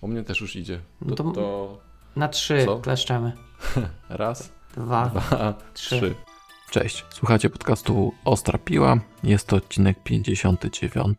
[0.00, 0.80] U mnie też już idzie.
[1.00, 1.78] No To, to- to
[2.16, 2.78] Na trzy Co?
[2.78, 3.32] kleszczemy.
[4.08, 5.06] raz, Dwa.
[5.06, 5.96] dwa, trzy.
[6.00, 6.14] trzy.
[6.70, 8.96] Cześć, słuchacie podcastu Ostra Piła.
[9.22, 11.18] Jest to odcinek 59,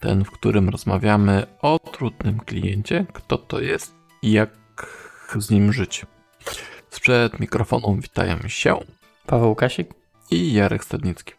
[0.00, 4.50] ten, w którym rozmawiamy o trudnym kliencie, kto to jest i jak
[5.36, 6.06] z nim żyć.
[6.90, 8.76] Sprzed mikrofonu witają się
[9.26, 9.88] Paweł Kasik.
[10.30, 11.32] i Jarek Stadnicki.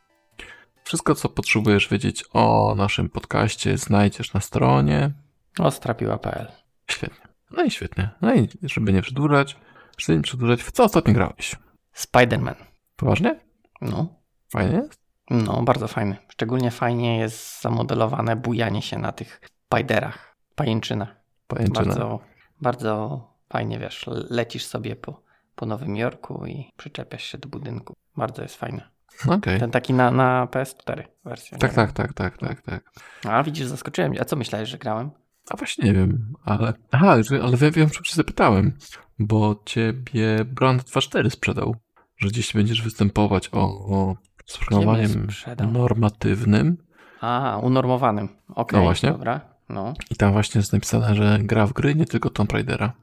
[0.84, 5.12] Wszystko, co potrzebujesz wiedzieć o naszym podcaście, znajdziesz na stronie.
[5.60, 6.48] Ostrapiła.pl
[6.90, 7.28] Świetnie.
[7.52, 8.10] No i świetnie.
[8.22, 9.58] No i żeby nie przedłużać,
[9.98, 11.56] żeby nie przedłużać, w co ostatnio grałeś?
[11.96, 12.56] Spider-Man.
[12.96, 13.40] Poważnie?
[13.82, 14.08] No.
[14.52, 15.00] Fajnie jest?
[15.30, 16.18] No, bardzo fajny.
[16.28, 21.16] Szczególnie fajnie jest zamodelowane bujanie się na tych spiderach, pajęczynach.
[21.48, 21.86] Pajęczyna.
[21.86, 22.20] Bardzo,
[22.62, 25.22] bardzo fajnie, wiesz, lecisz sobie po,
[25.56, 27.94] po Nowym Jorku i przyczepiasz się do budynku.
[28.18, 28.82] Bardzo jest fajny.
[29.28, 29.60] Okej.
[29.60, 31.58] Ten taki na, na PS4 wersja.
[31.58, 32.92] Tak, tak, tak, tak, tak, tak.
[33.24, 34.14] A widzisz, zaskoczyłem.
[34.20, 35.12] A co myślałeś, że grałem?
[35.50, 36.74] A właśnie nie wiem, ale...
[36.92, 37.12] Aha,
[37.44, 38.78] ale wiem, wiem, czemu się zapytałem.
[39.20, 41.76] Bo ciebie Brand 2.4 sprzedał.
[42.18, 44.16] Że gdzieś będziesz występować o, o
[44.46, 45.28] z programowaniem
[45.72, 46.78] normatywnym.
[47.22, 48.30] A, unormowanym.
[48.56, 49.12] Okej, No właśnie.
[49.12, 49.42] dobra.
[49.70, 49.94] No.
[50.12, 52.94] I tam właśnie jest napisane, że gra w gry, nie tylko Tomb Raidera.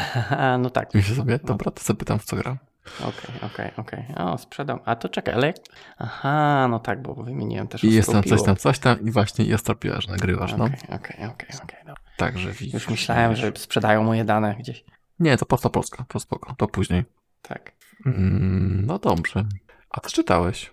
[0.62, 0.94] no tak.
[0.94, 2.58] I myślę sobie, dobra, to zapytam w co gra.
[3.00, 4.04] Okej, okej, okej.
[4.16, 4.80] O, sprzedam.
[4.84, 5.54] A to czekaj, ale.
[5.98, 9.44] Aha, no tak, bo wymieniłem też I jest tam coś tam, coś tam i właśnie
[9.44, 10.64] ja strapiła, że nagrywasz, no.
[10.64, 11.26] Okej, okej,
[11.62, 11.78] okej.
[12.16, 12.74] Także widzisz.
[12.74, 14.84] Już myślałem, że sprzedają moje dane gdzieś.
[15.20, 17.04] Nie, to Poczta Polska, to spoko, to później.
[17.42, 17.72] Tak.
[18.06, 19.44] Mm, no dobrze.
[19.90, 20.70] A co czytałeś?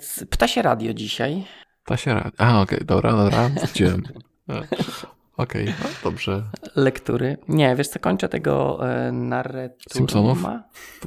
[0.00, 1.44] C- Ptasie radio dzisiaj.
[1.84, 2.34] Ta się rad...
[2.38, 4.02] A, okej, dobra, dobra, wróciłem.
[5.36, 6.42] Okej, no dobrze.
[6.76, 7.36] Lektury.
[7.48, 9.92] Nie, wiesz co, kończę tego e, Narreturma.
[9.94, 10.42] Simpsonów?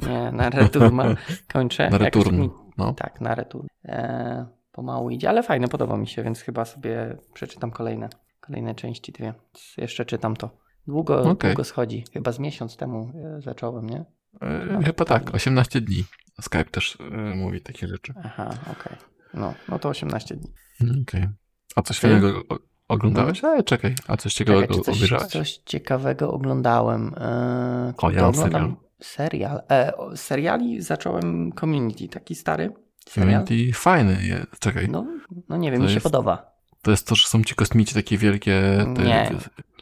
[0.08, 1.04] Nie, Narreturma.
[1.52, 1.90] Kończę.
[1.90, 2.40] Na Jakoś tak return.
[2.40, 2.92] mi- No.
[2.94, 3.66] Tak, na retur.
[3.84, 8.08] E, pomału idzie, ale fajne, podoba mi się, więc chyba sobie przeczytam kolejne,
[8.40, 9.34] kolejne części dwie.
[9.76, 10.50] Jeszcze czytam to.
[10.86, 11.50] Długo, Okej.
[11.50, 12.04] długo schodzi.
[12.12, 14.04] Chyba z miesiąc temu e, zacząłem, nie?
[14.42, 16.04] E, chyba tak, 18 dni.
[16.40, 18.14] Skype też e, mówi takie rzeczy.
[18.24, 18.96] Aha, okej.
[19.34, 20.52] No, no to 18 dni.
[20.80, 21.28] Mm, Okej.
[21.76, 22.42] A coś fajnego
[22.88, 23.44] oglądałeś?
[23.44, 25.26] E, czekaj, a coś ciekawego Czekaj, coś, obejrzałeś?
[25.26, 27.14] coś ciekawego oglądałem.
[27.20, 29.62] E, O, ja oglądam serial.
[29.70, 32.72] E, o, seriali zacząłem Community, taki stary
[33.08, 33.44] serial.
[33.46, 34.58] Community fajny jest.
[34.60, 35.06] Czekaj, No,
[35.48, 36.50] no nie wiem, To mi się jest- podoba.
[36.82, 38.60] to jest to, że są ci kosmici takie wielkie...
[38.96, 39.30] Te, Nie.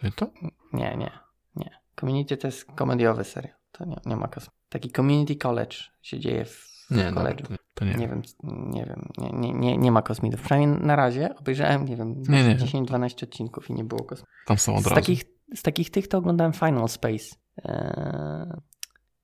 [0.01, 0.27] te, to?
[0.73, 1.11] Nie, nie,
[1.57, 1.71] nie.
[2.01, 3.55] Community to jest komediowy serial.
[3.73, 4.55] To nie, nie ma kosmos.
[4.69, 7.35] Taki Community College się dzieje w Nie, dobra,
[7.75, 7.95] to, nie.
[7.95, 10.43] Nie wiem, nie wiem, nie, nie, nie, nie ma kosmitów.
[10.43, 12.57] Przynajmniej na razie obejrzałem, nie wiem, Nie, nie.
[12.57, 14.35] 10-12 odcinków i nie było kosmitów.
[14.47, 14.95] Tam są od Z razu.
[14.95, 17.37] takich, z takich tych to oglądałem Final Space.
[17.65, 18.61] Eee,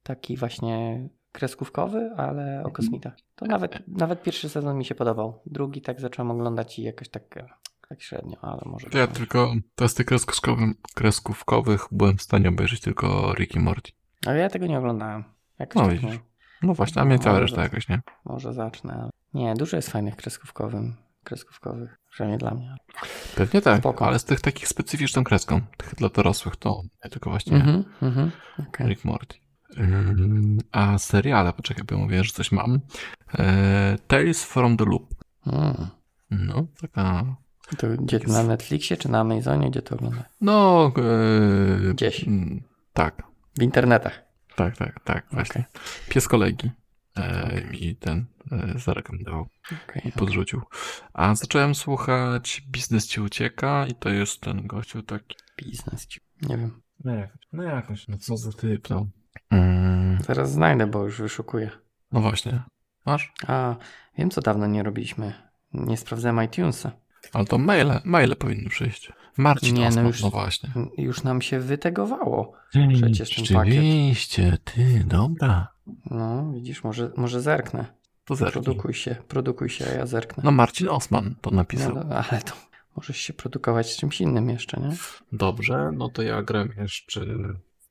[0.02, 3.14] taki właśnie kreskówkowy, ale o kosmitach.
[3.36, 5.42] To nawet, nawet pierwszy sezon mi się podobał.
[5.46, 7.48] Drugi tak zacząłem oglądać i jakoś tak, e,
[7.88, 8.86] tak średnio, ale może...
[8.94, 9.16] Ja tak.
[9.16, 13.92] tylko, to z tych kreskówkowych, kreskówkowych byłem w stanie obejrzeć tylko Rick i Morty.
[14.26, 15.24] Ale ja tego nie oglądałem.
[15.58, 16.20] Jakoś No tak widzisz.
[16.62, 16.68] Nie.
[16.68, 18.00] No właśnie, a mnie No, cała reszta jakoś nie.
[18.24, 19.10] Może zacznę, ale...
[19.34, 22.76] Nie, dużo jest fajnych kreskówkowym, kreskówkowych, przynajmniej dla mnie.
[23.36, 24.06] Pewnie tak, Spoko.
[24.06, 28.30] ale z tych takich specyficzną kreską, tych dla dorosłych, to nie tylko właśnie Mhm, mhm.
[28.68, 28.86] okej.
[28.86, 29.36] Rick Morty.
[29.78, 32.80] Ym, A seriale, poczekaj, bo ja mówię, że coś mam.
[33.38, 35.14] E, Tales from the Loop.
[35.46, 35.86] Mm.
[36.30, 37.36] No, taka...
[37.78, 40.24] To gdzie Jest- na Netflixie czy na Amazonie, gdzie to oglądasz?
[40.40, 40.92] No,
[41.90, 42.24] e, Gdzieś.
[42.28, 42.62] mm,
[42.92, 43.22] Tak,
[43.58, 44.22] W internetach.
[44.56, 45.64] Tak, tak, tak, właśnie.
[46.08, 46.70] Pies kolegi
[47.16, 49.46] e, mi ten e, zarekomendował
[49.88, 50.02] Okej.
[50.08, 50.62] i podrzucił.
[51.12, 55.36] A zacząłem słuchać Biznes Ci Ucieka i to jest ten gościu taki...
[55.58, 56.06] Biznes.
[56.06, 56.82] ci- Nie wiem.
[57.04, 59.06] No jakoś, no jakoś, no co za typ, no.
[59.50, 61.70] Mm, Zaraz znajdę, bo już wyszukuję.
[62.12, 62.62] no właśnie.
[63.06, 63.32] Masz?
[63.46, 63.76] A,
[64.18, 65.32] wiem co dawno nie robiliśmy.
[65.72, 66.92] Nie sprawdzałem iTunesa.
[67.32, 69.12] Ale to maile, maile powinny przyjść.
[69.36, 70.70] Marcin Nie, no no, już- no właśnie.
[70.98, 72.52] Już nam się wytegowało.
[72.70, 73.74] Przecież ten pakiet.
[73.74, 75.68] Rzeczywiście, ty, dobra.
[76.10, 77.86] No, widzisz, może, może zerknę.
[78.24, 78.64] To zerknij.
[78.64, 80.42] Produkuj się, produkuj się, a ja zerknę.
[80.46, 81.94] No Marcin Osman to No, napisał.
[81.94, 82.52] no, ale to
[82.96, 84.90] możesz się produkować z czymś innym jeszcze, nie?
[85.32, 87.20] Dobrze, no to ja gram jeszcze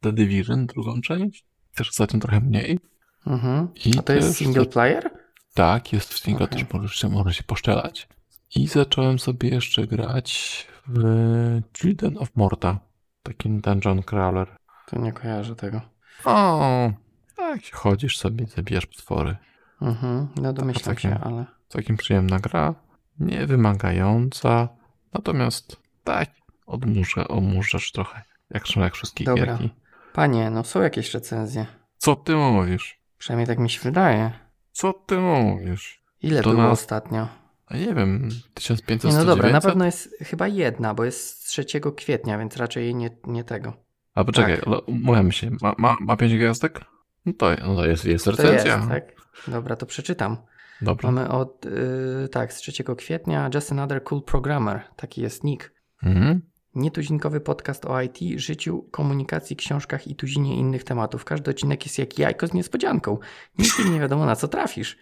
[0.02, 1.46] The Division, drugą część.
[1.76, 2.80] Też ostatnio trochę mniej.
[3.28, 3.68] Mhm.
[3.86, 5.10] I A to jest single player?
[5.54, 6.60] Tak, jest w single, Okej.
[6.64, 8.08] też możesz się, może się poszczelać.
[8.56, 12.80] I zacząłem sobie jeszcze grać w Children of Morta.
[13.24, 14.56] Takim dungeon crawler.
[14.88, 15.82] To nie kojarzę tego.
[16.26, 16.92] O,
[17.36, 19.38] tak, chodzisz sobie, zabijasz potwory.
[19.82, 20.28] Mhm.
[20.36, 21.46] No domyślam Takie- się, ale...
[21.68, 22.76] Całkiem przyjemna gra,
[23.20, 24.68] nie wymagająca,
[25.14, 26.30] natomiast tak,
[26.66, 29.46] odmurza, omurzasz trochę, jak jak wszystkie Dobra.
[29.46, 29.70] gierki.
[30.14, 31.66] Panie, no są jakieś recenzje.
[31.98, 33.00] Co ty mówisz?
[33.18, 34.32] Przynajmniej tak mi się wydaje.
[34.72, 36.04] Co ty mówisz?
[36.22, 37.28] Ile To było na- ostatnio?
[37.74, 39.64] Nie wiem, 1500 Nie, no dobra, 900?
[39.64, 41.66] na pewno jest chyba jedna, bo jest z 3
[41.96, 43.74] kwietnia, więc raczej nie, nie tego.
[44.16, 44.68] A poczekaj, tak.
[44.68, 45.52] ale umówiamy się.
[45.62, 46.82] Ma, ma, ma 5 gwiazdek?
[47.26, 48.88] No to, no to jest, jest To jest, recenzja.
[48.90, 49.04] tak?
[49.48, 50.38] Dobra, to przeczytam.
[50.82, 51.12] Dobra.
[51.12, 55.74] Mamy od, y, tak, z 3 kwietnia Just Another Cool Programmer, taki jest nick.
[56.04, 56.42] Mhm.
[56.76, 61.26] Nietuzinkowy podcast o IT, życiu, komunikacji, książkach i tuzinie innych tematów.
[61.26, 63.18] Każdy odcinek jest jak jajko z niespodzianką.
[63.60, 64.98] Nigdy nie wiadomo na co trafisz.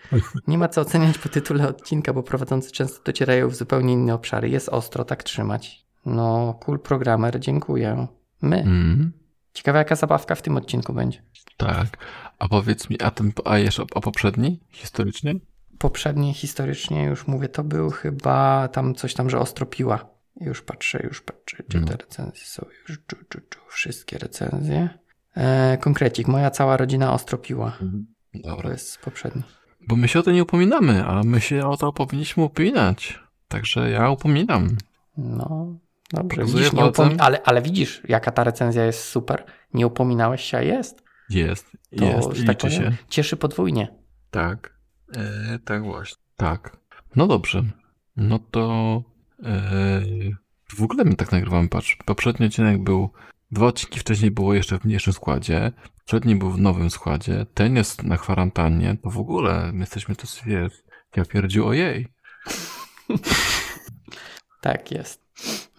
[0.47, 4.49] Nie ma co oceniać po tytule odcinka, bo prowadzący często docierają w zupełnie inne obszary.
[4.49, 5.85] Jest ostro, tak trzymać.
[6.05, 8.07] No, cool programmer, dziękuję.
[8.41, 8.57] My.
[8.57, 9.11] Mhm.
[9.53, 11.23] Ciekawe jaka zabawka w tym odcinku będzie.
[11.57, 11.87] Tak.
[12.39, 15.35] A powiedz mi, a, ten, a jeszcze a poprzedni, historycznie?
[15.79, 20.18] Poprzednie historycznie już mówię, to był chyba tam coś tam, że ostro piła.
[20.41, 21.87] Już patrzę, już patrzę, gdzie No.
[21.87, 22.65] te recenzje są.
[22.89, 24.89] Już czu, czu, czu, wszystkie recenzje.
[25.35, 27.77] E, konkrecik, moja cała rodzina ostro piła.
[28.43, 28.69] To Dobra.
[28.71, 29.43] jest poprzedni.
[29.87, 33.19] Bo my się o to nie upominamy, a my się o to powinniśmy upominać.
[33.47, 34.77] Także ja upominam.
[35.17, 35.77] No,
[36.13, 36.35] dobrze.
[36.41, 37.17] Pokazuję Widzisz, nie palcem.
[37.19, 39.43] ale, ale widzisz, jaka ta recenzja jest super.
[39.73, 41.03] Nie upominałeś się, a jest.
[41.29, 42.97] Jest, To, jest, i tak liczy powiem, się.
[43.09, 43.95] Cieszy podwójnie.
[44.31, 44.79] Tak.
[45.15, 46.17] E, tak właśnie.
[46.37, 46.77] Tak.
[47.15, 47.63] No dobrze.
[48.15, 49.03] No to
[49.43, 50.01] e,
[50.75, 51.97] w ogóle my tak nagrywamy, patrz.
[52.05, 53.09] Poprzedni odcinek był,
[53.51, 58.03] dwa odcinki wcześniej było jeszcze w mniejszym składzie, poprzedni był w nowym składzie, ten jest
[58.03, 60.73] na kwarantannie, to w ogóle my jesteśmy to wiesz,
[61.15, 62.07] ja pierdził ojej.
[64.61, 65.29] Tak jest.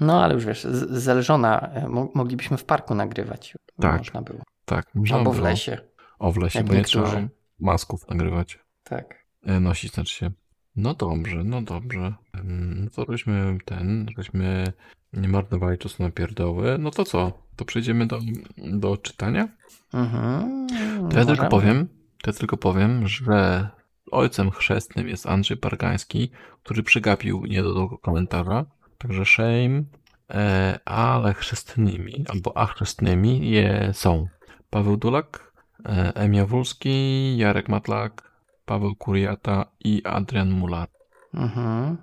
[0.01, 1.61] No, ale już wiesz, zależona.
[1.61, 3.55] e, mo- moglibyśmy w parku nagrywać.
[3.81, 3.99] Tak.
[3.99, 4.43] Można było.
[4.65, 5.79] Tak, Albo w lesie.
[6.19, 7.12] O, w lesie, nie trzeba
[7.61, 8.59] masków nagrywać.
[8.85, 9.27] Tak.
[9.47, 10.31] E, Nosić znaczy się.
[10.76, 12.14] No dobrze, no dobrze.
[12.44, 14.72] No to żeśmy ten, żeśmy
[15.12, 16.76] nie marnowali czasu na pierdoły.
[16.78, 17.32] No to co?
[17.56, 18.19] To przejdziemy do,
[18.58, 19.49] do czytania?
[19.94, 20.67] Mhm.
[21.11, 21.88] To ja tylko powiem,
[22.22, 23.69] to ja tylko powiem, że
[24.11, 26.31] ojcem chrzestnym jest Andrzej Pargański,
[26.62, 28.66] który przegapił nie do tego komentarza.
[28.99, 29.82] Także shame,
[30.31, 34.26] e, ale chrzestnymi, albo a chrzestnymi je są
[34.70, 35.52] Paweł Dulak,
[35.87, 38.30] e, Emia Wulski, Jarek Matlak,
[38.70, 40.88] Paweł Kuriata i Adrian Mular.
[41.34, 41.96] Mhm.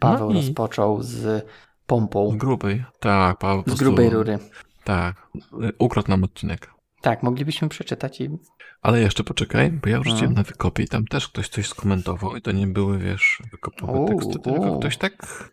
[0.00, 1.46] Paweł No i- rozpoczął z
[1.86, 2.84] pompą grubej.
[3.00, 4.38] Tak, Paweł z grubej rury.
[4.84, 5.28] Tak,
[5.78, 6.70] ukradł nam odcinek.
[7.00, 8.30] Tak, moglibyśmy przeczytać i
[8.82, 10.36] Ale jeszcze poczekaj, bo ja wrzuciłem No.
[10.36, 14.08] na wykopie i tam też ktoś coś skomentował i to nie były, wiesz, wykopowe Uuu,
[14.08, 14.78] teksty, tylko uuu.
[14.78, 15.12] ktoś tak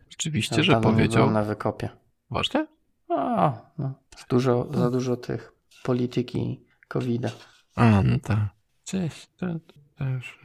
[0.09, 1.31] rzeczywiście, Ja że powiedział.
[1.31, 1.89] na wykopie.
[2.29, 2.67] Właśnie?
[3.09, 3.93] A, no.
[4.29, 5.53] Dużo, za dużo tych
[5.83, 7.21] polityki covid
[7.75, 8.39] A, no tak.
[8.83, 9.45] Cześć, to
[9.97, 10.39] też...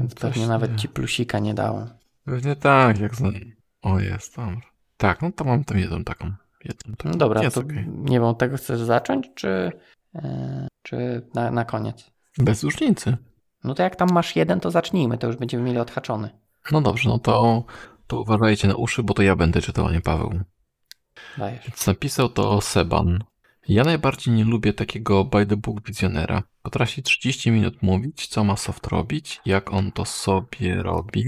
[0.00, 1.88] yy, coś pewnie nawet nie- ci plusika nie dałem.
[2.24, 3.28] Pewnie tak, jak za...
[3.82, 4.60] O, jest, dobra.
[4.96, 6.32] Tak, no to mam tam jedną taką.
[6.64, 7.08] Jedną taką.
[7.10, 7.86] No dobra, Jest to okej.
[7.88, 9.72] nie wiem, od tego chcesz zacząć, czy,
[10.14, 12.10] e, czy na, na koniec?
[12.38, 13.16] Bez różnicy.
[13.64, 16.30] No to jak tam masz jeden, to zacznijmy, to już będziemy mieli odhaczony.
[16.72, 17.64] No dobrze, no to,
[18.06, 20.40] to uważajcie na uszy, bo to ja będę czytał, a nie Paweł.
[21.38, 21.64] Dajesz.
[21.64, 23.24] Więc napisał to Seban.
[23.68, 26.42] Ja najbardziej nie lubię takiego by the book wizjonera.
[26.62, 31.24] Potrafi 30 minut mówić, co ma soft robić, jak on to sobie robi,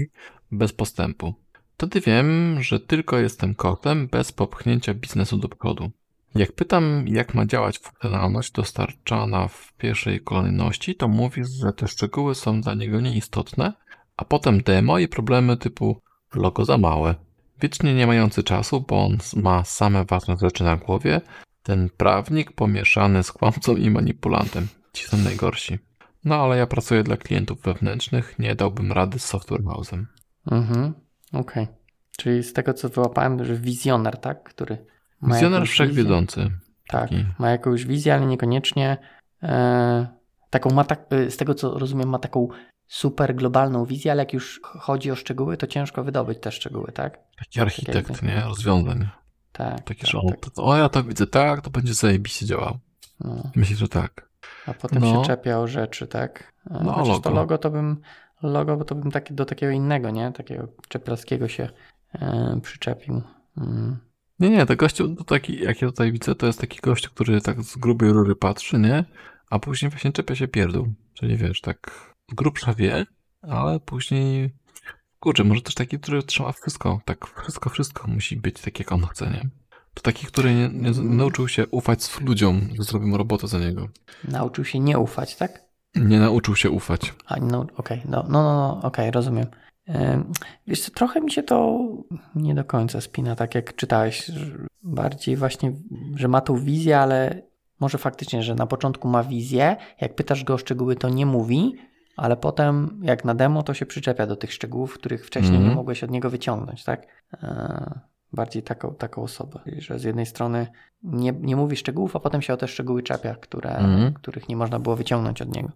[0.51, 1.33] bez postępu.
[1.73, 5.91] Wtedy wiem, że tylko jestem kotem, bez popchnięcia biznesu do przodu.
[6.35, 12.35] Jak pytam, jak ma działać funkcjonalność dostarczana w pierwszej kolejności, to mówi, że te szczegóły
[12.35, 13.73] są dla niego nieistotne,
[14.17, 16.01] a potem demo i problemy typu
[16.33, 17.15] logo za małe.
[17.61, 21.21] Wiecznie nie mający czasu, bo on ma same ważne rzeczy na głowie,
[21.65, 24.67] ten prawnik pomieszany z kłamcą i manipulantem.
[24.93, 25.79] Ci są najgorsi.
[26.25, 30.05] No ale ja pracuję dla klientów wewnętrznych, nie dałbym rady z software house'em.
[30.51, 30.93] Mhm,
[31.33, 31.67] okej.
[32.17, 34.43] Czyli z tego, co wyłapałem, że wizjoner, tak?
[34.43, 34.85] Który
[35.21, 36.51] ma Wizjoner wszechwiedzący.
[36.87, 37.25] Tak, taki.
[37.39, 38.97] ma jakąś wizję, ale niekoniecznie
[39.43, 40.07] e,
[40.49, 42.47] taką ma tak, e, z tego, co rozumiem, ma taką
[42.87, 47.19] super globalną wizję, ale jak już chodzi o szczegóły, to ciężko wydobyć te szczegóły, tak?
[47.39, 48.27] Taki architekt, jakby.
[48.27, 48.41] nie?
[48.41, 49.09] Rozwiązań.
[49.57, 49.83] Tak.
[49.83, 50.51] Taki, tak, że on, tak.
[50.55, 52.77] o ja to widzę tak, to będzie zajebiście działał.
[53.19, 53.51] No.
[53.55, 54.29] Myślę, że tak.
[54.67, 55.11] A potem No.
[55.11, 56.53] się czepiał rzeczy, tak?
[56.69, 57.41] No, Chociaż to logo.
[57.41, 58.01] logo to bym,
[58.43, 60.31] logo to bym taki, do takiego innego, nie?
[60.31, 61.69] Takiego czepialskiego się
[62.13, 63.21] e, przyczepił.
[63.57, 63.97] Mm.
[64.39, 67.41] Nie, nie, to gościu, to taki, jak ja tutaj widzę, to jest taki gościu, który
[67.41, 69.05] tak z grubej rury patrzy, nie?
[69.49, 70.87] A później właśnie czepia się pierdół.
[71.13, 71.91] Czyli wiesz, tak
[72.31, 73.05] z grubsza wie,
[73.41, 74.49] ale później...
[75.25, 79.01] Kurczę, może też taki, który trzyma wszystko, tak wszystko, wszystko musi być tak, jak on
[79.01, 79.49] chce, nie?
[79.93, 83.87] To taki, który nie, nie, nie nauczył się ufać ludziom, że zrobią robotę za niego.
[84.23, 85.61] Nauczył się nie ufać, tak?
[85.95, 87.13] Nie nauczył się ufać.
[87.25, 89.45] A, no, okej, no, no, no, no okej, rozumiem.
[90.67, 91.79] Wiesz, co, trochę mi się to
[92.35, 94.31] nie do końca spina, tak jak czytałeś.
[94.83, 95.73] Bardziej właśnie,
[96.15, 97.41] że ma tą wizję, ale
[97.79, 99.75] może faktycznie, że na początku ma wizję.
[100.01, 101.75] Jak pytasz go o szczegóły, to nie mówi,
[102.15, 105.69] ale potem jak na demo to się przyczepia do tych szczegółów, których wcześniej Mhm.
[105.69, 107.07] nie mogłeś od niego wyciągnąć, tak?
[107.43, 107.99] E,
[108.33, 110.67] bardziej taką, taką osobę, że z jednej strony
[111.03, 114.13] nie, nie mówi szczegółów, a potem się o te szczegóły czepia, które, Mhm.
[114.13, 115.69] których nie można było wyciągnąć od niego.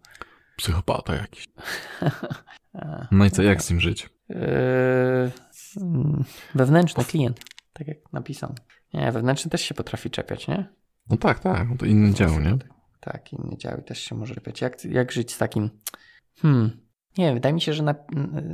[0.57, 1.47] Psychopata jakiś.
[2.75, 4.09] E, No i co, jak z nim żyć?
[5.81, 6.23] Mm,
[6.55, 7.39] wewnętrzny klient,
[7.73, 8.55] tak jak napisał.
[8.93, 10.69] Nie, wewnętrzny też się potrafi czepiać, nie?
[11.09, 12.57] No tak, tak, no to inny dział, nie?
[12.99, 14.61] Tak, inny dział i też się może czepiać.
[14.61, 15.69] Jak, jak żyć z takim?
[16.41, 16.71] Hmm,
[17.17, 17.95] nie, wydaje mi się, że, na,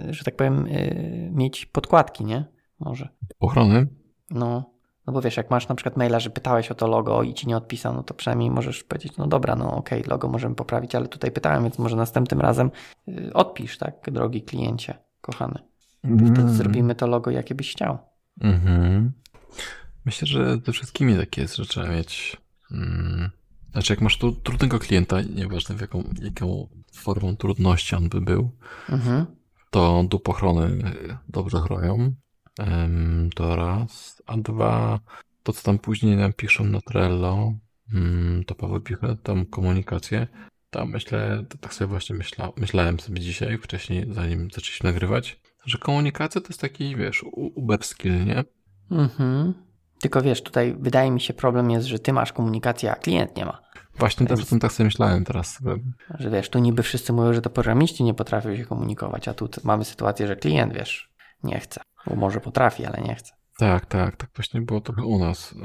[0.10, 2.46] że tak powiem, yy, mieć podkładki, nie?
[2.80, 3.10] Może.
[3.40, 3.88] Ochrony?
[4.30, 4.74] No,
[5.08, 7.48] no bo wiesz, jak masz na przykład maila, że pytałeś o to logo i ci
[7.48, 11.08] nie odpisał, no to przynajmniej możesz powiedzieć, no dobra, no okej, logo możemy poprawić, ale
[11.08, 12.72] tutaj pytałem, więc może następnym razem
[13.08, 15.60] yy, odpisz, tak, drogi kliencie, kochany.
[16.34, 17.98] Wtedy zrobimy to logo, jakie byś chciał.
[18.42, 19.12] Mhm.
[20.06, 22.38] Myślę, że ze wszystkimi tak jest, że trzeba mieć.
[22.72, 23.30] Mm,
[23.76, 28.52] znaczy, jak masz tu trudnego klienta, nieważne w jaką, jaką formą trudności on by był,
[28.90, 29.26] Mhm.
[29.70, 32.16] to dupochrony y, dobrze chronią.
[33.36, 34.22] To raz.
[34.26, 35.00] A dwa,
[35.44, 37.54] to co tam później nam piszą na Trello,
[37.94, 40.28] mm, to Paweł pisze tam komunikację.
[40.70, 46.42] Tam myślę, tak sobie właśnie myśla, myślałem sobie dzisiaj, wcześniej, zanim zaczęliśmy nagrywać, że komunikacja
[46.42, 48.44] to jest taki, wiesz, Uber skill, nie?
[48.92, 49.54] Mhm.
[50.02, 53.46] Tylko wiesz, tutaj wydaje mi się problem jest, że ty masz komunikację, a klient nie
[53.46, 53.62] ma.
[54.00, 55.60] Właśnie też o Więc- tym tak sobie myślałem teraz.
[56.20, 59.50] że- wiesz, tu niby wszyscy mówią, że to programiści nie potrafią się komunikować, a tu
[59.64, 61.82] mamy sytuację, że klient, wiesz, nie chce.
[62.08, 63.34] Bo może potrafi, ale nie chce.
[63.58, 65.56] Tak, tak, tak właśnie było trochę u nas.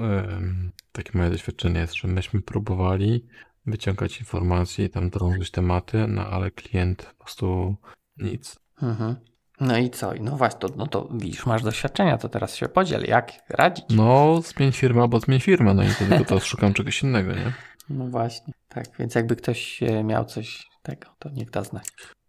[0.93, 3.27] Takie moje doświadczenie jest, że myśmy próbowali
[3.67, 7.77] wyciągać informacje i tam drążyć tematy, no ale klient po prostu
[8.17, 8.59] nic.
[8.83, 9.17] Mhm.
[9.61, 10.13] No i co?
[10.21, 13.05] No właśnie, to, no to widzisz, masz doświadczenia, to teraz się podziel.
[13.05, 13.85] Jak radzić?
[13.91, 17.53] No, zmień firmę albo zmień firmę, no i tylko to szukam czegoś innego, nie?
[17.91, 18.53] No właśnie.
[18.69, 21.85] Tak, więc jakby ktoś e, miał coś tego, to niech da znać.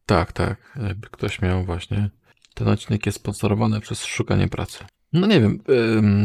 [0.06, 0.80] Tak, tak.
[0.88, 2.10] Jakby ktoś miał właśnie.
[2.54, 4.86] Ten odcinek jest sponsorowany przez szukanie pracy.
[5.14, 5.64] No nie wiem,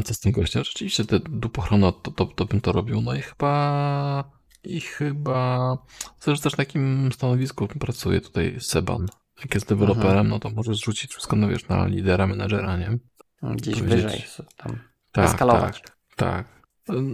[0.05, 0.65] co z tym gościem.
[0.65, 3.01] Rzeczywiście te dupochrona to, to, to bym to robił.
[3.01, 4.25] No i chyba.
[4.65, 5.79] I chyba.
[6.21, 9.07] Zależy też na jakim stanowisku pracuje tutaj Seban.
[9.41, 10.29] Jak jest deweloperem, Mhm.
[10.29, 12.99] no to możesz zrzucić wszystko, no wiesz, na lidera, menedżera, nie?
[13.43, 14.25] Gdzieś Powiedzieć- wyżej
[14.57, 14.79] tam
[15.13, 15.83] Tak, eskalować.
[15.83, 16.47] tak, tak.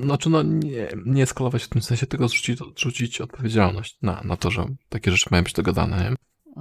[0.02, 4.50] Znaczy, no nie, nie skalować w tym sensie, tylko zrzucić, zrzucić odpowiedzialność na, na to,
[4.50, 6.16] że takie rzeczy mają być dogadane, nie?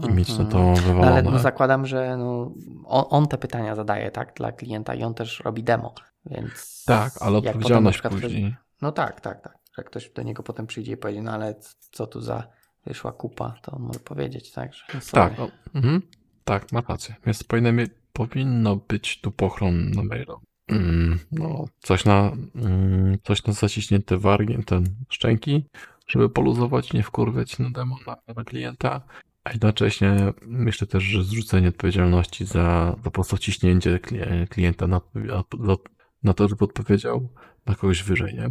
[0.09, 0.49] I mieć na Mhm.
[0.51, 1.11] to No, wywalone.
[1.11, 2.53] ale no, zakładam, że no,
[2.85, 5.93] on, on te pytania zadaje, tak, dla klienta i on też robi demo,
[6.25, 6.83] więc...
[6.85, 8.55] Tak, ale jak potem odpowiedzialność przykład później.
[8.81, 9.57] No tak, tak, tak.
[9.77, 11.55] Że ktoś do niego potem przyjdzie i powie, no ale
[11.91, 12.47] co tu za
[12.85, 14.71] wyszła kupa, to on może powiedzieć, tak.
[15.11, 16.01] Tak, no, mhm,
[16.43, 17.15] tak, ma rację.
[17.25, 20.39] Więc powinno, mi- powinno być tu pochron na mailu.
[20.67, 25.65] Mm, no, coś na, mm, coś na zaciśnięte wargi, ten szczęki,
[26.07, 29.01] żeby poluzować, nie wkurwiać na demo na, na klienta.
[29.43, 35.01] A jednocześnie myślę też, że zrzucenie odpowiedzialności za, za po prostu ciśnięcie kli- klienta na,
[35.15, 35.43] na,
[36.23, 37.29] na to, żeby odpowiedział
[37.65, 38.49] na kogoś wyżej, nie?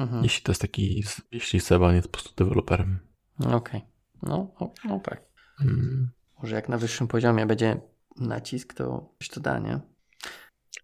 [0.00, 0.22] Mhm.
[0.22, 1.02] Jeśli to jest taki,
[1.32, 2.98] jeśli Seban jest po prostu deweloperem.
[3.40, 3.84] Okej.
[4.22, 5.22] No, no, no tak.
[5.60, 6.10] Mm,
[6.42, 7.80] Może jak na wyższym poziomie będzie
[8.16, 9.80] nacisk, to coś to da, nie?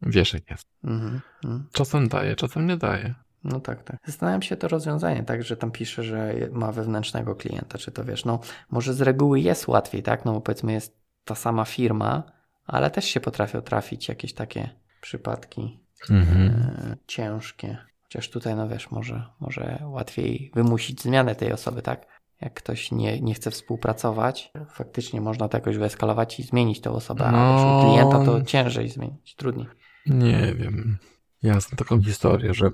[0.02, 0.66] wiesz jak jest.
[0.84, 1.20] Mhm.
[1.44, 1.68] mhm.
[1.72, 3.14] Czasem daje, czasem nie daje.
[3.44, 3.96] No tak, tak.
[4.06, 8.24] Zastanawiam się to rozwiązanie, tak, że tam pisze, że ma wewnętrznego klienta, czy to wiesz,
[8.24, 8.40] no
[8.70, 12.22] może z reguły jest łatwiej, tak, no bo powiedzmy jest ta sama firma,
[12.66, 16.50] ale też się potrafią trafić jakieś takie przypadki Mhm.
[16.50, 17.78] e, ciężkie.
[18.02, 22.06] Chociaż tutaj, no wiesz, może, może łatwiej wymusić zmianę tej osoby, tak?
[22.42, 27.24] Jak ktoś nie, nie chce współpracować, faktycznie można to jakoś wyeskalować i zmienić tą osobę,
[27.24, 27.54] a No.
[27.54, 29.66] wiesz, u klienta to ciężej zmienić, trudniej.
[30.06, 30.98] Nie wiem.
[31.42, 32.70] Ja znam taką historię, że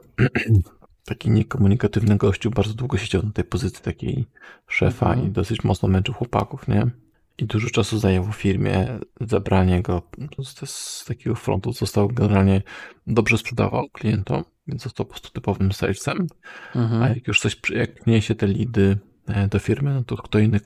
[1.05, 4.27] taki niekomunikatywny gościu bardzo długo siedział na tej pozycji takiej
[4.69, 5.29] szefa Mhm.
[5.29, 6.87] i dosyć mocno męczył chłopaków, nie?
[7.39, 10.03] I dużo czasu zajęło w firmie zabranie go
[10.45, 11.73] z, z takiego frontu.
[11.73, 12.63] Został generalnie
[13.07, 16.27] dobrze sprzedawał klientom, więc został po prostu typowym salesem.
[16.75, 17.03] Mhm.
[17.03, 18.99] A jak już coś, jak niesie te lidy
[19.51, 20.61] do firmy, no to kto inny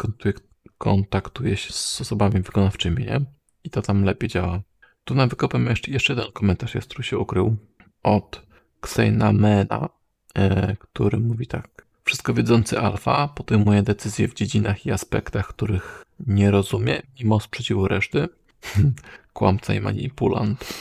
[0.79, 3.21] kontaktuje, się z osobami wykonawczymi, nie?
[3.65, 4.63] I to tam lepiej działa.
[5.05, 7.57] Tu na wykopem jeszcze, jeszcze jeden komentarz jest, który się ukrył
[8.03, 8.47] od
[8.83, 9.89] Xeynamena,
[10.35, 11.87] e, który mówi tak.
[12.05, 18.29] Wszystko wiedzący alfa podejmuje decyzje w dziedzinach i aspektach, których nie rozumie, mimo sprzeciwu reszty.
[19.33, 20.75] Kłamca i manipulant.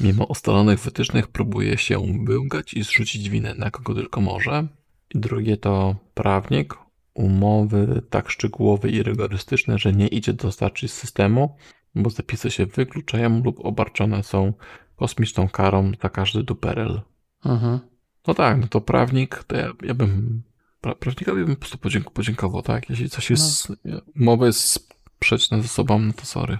[0.00, 4.66] Mimo ustalonych wytycznych próbuje się wyłgać i zrzucić winę na kogo tylko może.
[5.14, 6.81] I drugie to prawnik.
[7.14, 11.56] Umowy tak szczegółowe i rygorystyczne, że nie idzie dostarczyć systemu,
[11.94, 14.52] bo zapisy się wykluczają lub obarczone są
[14.96, 17.00] kosmiczną karą za każdy duperel.
[17.44, 17.78] Mhm.
[18.26, 20.42] No tak, no to prawnik, to ja, ja bym.
[20.80, 22.90] Pra, prawnikowi bym po prostu podzięk, podziękował, tak?
[22.90, 23.72] Jeśli coś jest.
[24.20, 26.58] Umowa jest sprzeczne ze sobą, no to sorry.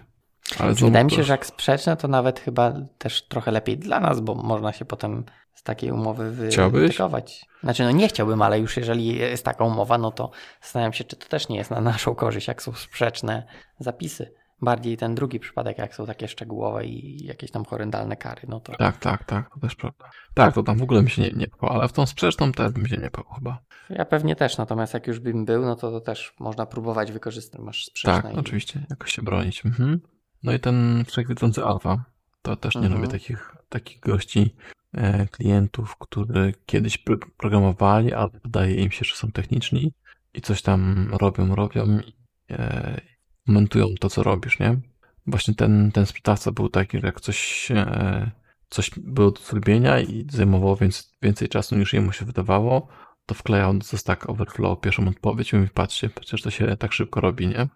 [0.60, 4.20] Ale Wydaje mi się, że jak sprzeczne, to nawet chyba też trochę lepiej dla nas,
[4.20, 7.46] bo można się potem z takiej umowy wytykować.
[7.62, 10.30] Znaczy, no nie chciałbym, ale już jeżeli jest taka umowa, no to
[10.62, 13.46] zastanawiam się, czy to też nie jest na naszą korzyść, jak są sprzeczne
[13.78, 14.32] zapisy.
[14.62, 18.76] Bardziej ten drugi przypadek, jak są takie szczegółowe i jakieś tam horrendalne kary, no to...
[18.76, 20.10] Tak, tak, tak, to też prawda.
[20.34, 22.72] Tak, to tam w ogóle mi się nie, nie pchał, ale w tą sprzeczną też
[22.72, 23.58] bym się nie pchał chyba.
[23.90, 27.60] Ja pewnie też, natomiast jak już bym był, no to, to też można próbować wykorzystać,
[27.60, 28.22] masz sprzeczne.
[28.22, 28.38] Tak, i...
[28.38, 29.66] oczywiście, jakoś się bronić.
[29.66, 30.00] Mhm.
[30.42, 32.04] No i ten wszechwiedzący alfa,
[32.42, 33.00] to też nie mhm.
[33.00, 34.54] lubię takich, takich gości,
[34.92, 36.98] e, klientów, którzy kiedyś
[37.36, 39.92] programowali, ale wydaje im się, że są techniczni
[40.34, 42.12] i coś tam robią, robią i
[42.50, 43.00] e,
[43.46, 44.80] komentują to, co robisz, nie?
[45.26, 48.30] Właśnie ten, ten sprzedawca był taki, że jak coś, e,
[48.68, 52.88] coś było do zrobienia i zajmowało więcej, więcej czasu niż jemu się wydawało,
[53.26, 57.20] to wklejał do Stack Overflow pierwszą odpowiedź i mówi, patrzcie, przecież to się tak szybko
[57.20, 57.68] robi, nie?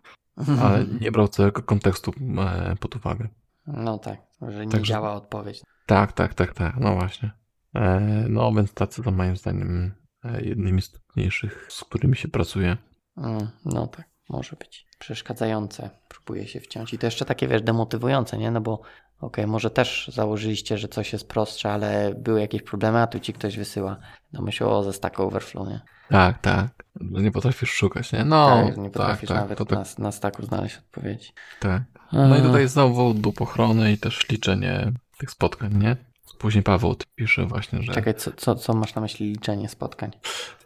[0.63, 3.29] Ale nie brał całego kontekstu e, pod uwagę.
[3.67, 5.63] No tak, że nie Także, działa odpowiedź.
[5.87, 7.31] Tak, tak, tak, tak, no właśnie.
[7.75, 9.95] E, no więc tacy to moim zdaniem
[10.43, 12.77] jednymi z trudniejszych, z którymi się pracuje.
[13.17, 15.91] Mm, no tak może być przeszkadzające.
[16.09, 16.95] Próbuję się wciąć.
[16.95, 18.51] I to jeszcze takie, wiesz, demotywujące, nie?
[18.51, 18.89] No bo okej,
[19.21, 23.33] okay, może też założyliście, że coś jest prostsze, ale były jakieś problemy, a tu ci
[23.33, 23.97] ktoś wysyła.
[24.33, 25.81] No myślę o ze Stack Overflow, nie?
[26.09, 26.69] Tak, tak.
[27.01, 28.25] Nie potrafisz szukać, nie?
[28.25, 29.99] No, tak, nie potrafisz tak, nawet tak, na, tak.
[29.99, 31.33] na stacku znaleźć odpowiedzi.
[31.61, 31.83] Tak.
[32.13, 35.97] No i tutaj znowu dupochronę i też liczenie tych spotkań, nie?
[36.39, 37.93] Później Paweł pisze właśnie, że...
[37.93, 40.11] Czekaj, co, co, co masz na myśli liczenie spotkań?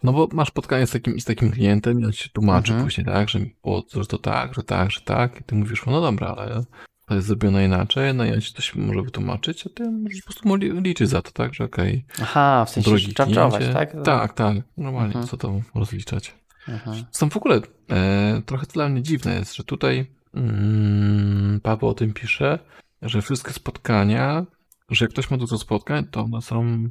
[0.02, 2.84] No bo masz spotkanie z takim, z takim klientem i on się tłumaczy mhm.
[2.84, 6.00] później, tak, że, o, że to tak, że tak, że tak i ty mówisz, no
[6.00, 6.62] dobra, ale
[7.10, 10.32] to jest zrobione inaczej, no i on ci coś może wytłumaczyć, a ty możesz po
[10.32, 12.04] prostu liczyć za to, tak, że okej.
[12.12, 13.96] Okay, Aha, w sensie czarczować, tak?
[14.04, 15.26] Tak, tak, normalnie, mhm.
[15.26, 16.34] co to rozliczać.
[16.68, 17.04] Mhm.
[17.10, 22.12] Są w ogóle e, trochę dla mnie dziwne jest, że tutaj mm, Paweł o tym
[22.12, 22.58] pisze,
[23.02, 24.46] że wszystkie spotkania
[24.90, 26.88] że jak ktoś ma dużo spotkań, to one są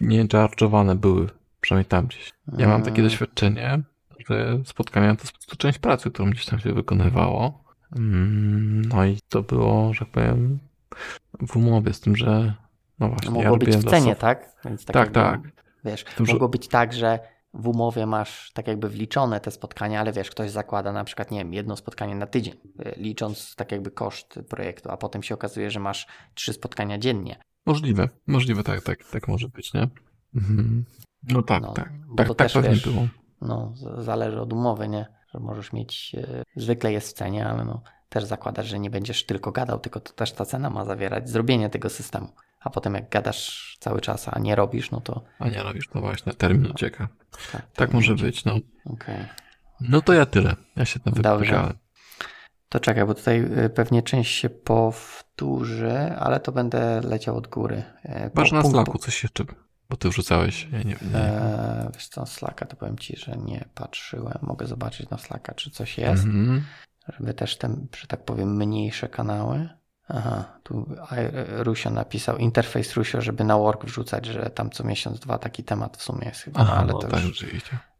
[0.00, 1.28] nie charge'owane były,
[1.60, 2.32] przynajmniej tam gdzieś.
[2.58, 3.10] Ja mam takie mm.
[3.10, 3.82] doświadczenie,
[4.28, 7.65] że spotkania to jest po prostu część pracy, którą gdzieś tam się wykonywało.
[7.96, 10.58] Mm, no i to było, że tak powiem,
[11.48, 12.54] w umowie z tym, że
[12.98, 13.30] no właśnie.
[13.30, 14.56] Mogło ja być w cenie, tak?
[14.64, 15.12] Więc tak, tak.
[15.12, 15.40] tak.
[15.84, 16.50] Wiesz, tym, mogło że...
[16.50, 17.18] być tak, że
[17.54, 21.38] w umowie masz tak jakby wliczone te spotkania, ale wiesz, ktoś zakłada na przykład, nie
[21.38, 22.54] wiem, jedno spotkanie na tydzień,
[22.86, 27.36] y, licząc tak jakby koszt projektu, a potem się okazuje, że masz trzy spotkania dziennie.
[27.66, 29.88] Możliwe, możliwe, tak, tak, tak może być, nie?
[30.34, 30.84] Mhm.
[31.28, 33.08] No tak, no, tak, tak, tak pewnie wiesz, było.
[33.40, 35.15] No, zależy od umowy, nie?
[35.36, 39.26] Że możesz mieć, yy, zwykle jest w cenie, ale no, też zakładasz, że nie będziesz
[39.26, 42.28] tylko gadał, tylko to też ta cena ma zawierać zrobienie tego systemu
[42.66, 45.24] a potem jak gadasz cały czas, a nie robisz, no to...
[45.38, 47.08] A nie robisz, to właśnie, termin ucieka.
[47.52, 48.58] Tak, tak może być, no.
[48.84, 49.28] Okay.
[49.80, 50.56] No to ja tyle.
[50.76, 51.78] Ja się tam wypowiedziałem.
[52.68, 57.82] To czekaj, bo tutaj y, pewnie część się powtórzy, ale to będę leciał od góry.
[58.02, 59.44] E, Patrz na Slacku coś jeszcze,
[59.90, 60.68] bo ty wrzucałeś.
[60.72, 61.18] Ja nie, nie.
[61.18, 64.38] Eee, wiesz co, Slacka to powiem ci, że nie patrzyłem.
[64.42, 66.24] Mogę zobaczyć na Slacka, czy coś jest.
[66.24, 66.60] Mm -hmm.
[67.18, 69.68] Żeby też te, że tak powiem, mniejsze kanały.
[70.08, 70.86] Aha, tu
[71.48, 75.96] Rusio napisał, interfejs Rusio, żeby na work wrzucać, że tam co miesiąc dwa taki temat
[75.96, 77.44] w sumie jest chyba, Aha, ale no, to tak, już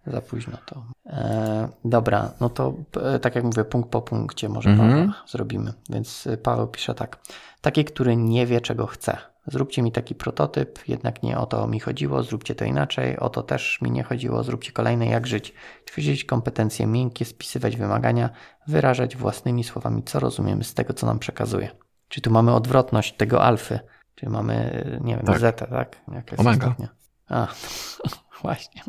[0.07, 0.85] za późno to.
[1.07, 5.13] E, dobra, no to e, tak jak mówię, punkt po punkcie może mhm.
[5.27, 5.73] zrobimy.
[5.91, 7.19] Więc e, Paweł pisze tak.
[7.61, 9.19] Taki, który nie wie, czego chce.
[9.47, 13.43] Zróbcie mi taki prototyp, jednak nie o to mi chodziło, zróbcie to inaczej, o to
[13.43, 15.55] też mi nie chodziło, zróbcie kolejne, jak żyć.
[15.91, 18.31] Ćwiczyć kompetencje miękkie, spisywać wymagania,
[18.67, 21.71] wyrażać własnymi słowami, co rozumiemy z tego, co nam przekazuje.
[22.09, 23.81] Czyli tu mamy odwrotność tego alfy.
[24.15, 25.39] Czyli mamy, nie wiem, tak.
[25.39, 25.97] zeta, tak?
[26.13, 26.67] Jaka Omega.
[26.67, 26.89] Ostatnia?
[27.29, 27.47] A,
[28.43, 28.83] właśnie.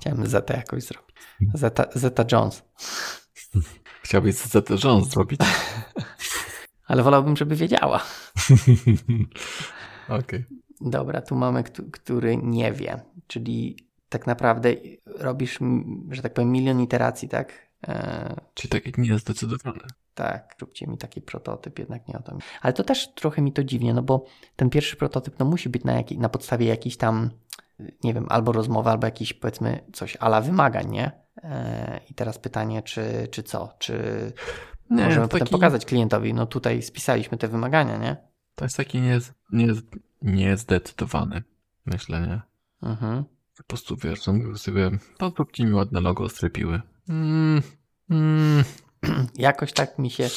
[0.00, 1.16] Chciałem zeta jakoś zrobić.
[1.54, 2.62] Zeta, zeta Jones.
[4.02, 5.40] Chciałbyś zeta Jones zrobić?
[6.88, 8.00] Ale wolałbym, żeby wiedziała.
[10.10, 10.44] Okay.
[10.80, 13.00] Dobra, tu mamy, który nie wie.
[13.26, 13.76] Czyli
[14.08, 14.74] tak naprawdę
[15.06, 15.58] robisz,
[16.10, 17.52] że tak powiem, milion iteracji, tak?
[17.88, 18.36] E...
[18.54, 19.80] Czyli tak jak nie zdecydowany.
[20.14, 22.38] Tak, róbcie mi taki prototyp, jednak nie o to.
[22.62, 24.24] Ale to też trochę mi to dziwnie, no bo
[24.56, 27.30] ten pierwszy prototyp no musi być na, jak, na podstawie jakiejś tam,
[28.04, 31.10] nie wiem, albo rozmowy, albo jakiś powiedzmy coś ala wymagań, nie?
[31.42, 33.74] E, I teraz pytanie, czy, czy co?
[33.78, 33.94] Czy
[34.90, 35.52] nie, możemy potem taki...
[35.52, 38.29] pokazać klientowi, no tutaj spisaliśmy te wymagania, nie?
[38.54, 39.00] To jest taki
[40.22, 42.40] niezdecydowany, nie, nie myślę, nie?
[42.88, 43.24] Mhm.
[43.56, 46.80] Po prostu wiesz, mówił sobie, podróbcie mi ładne logo strepiły.
[47.08, 47.62] Mm,
[48.10, 48.64] mm,
[49.34, 50.28] Jakoś tak mi się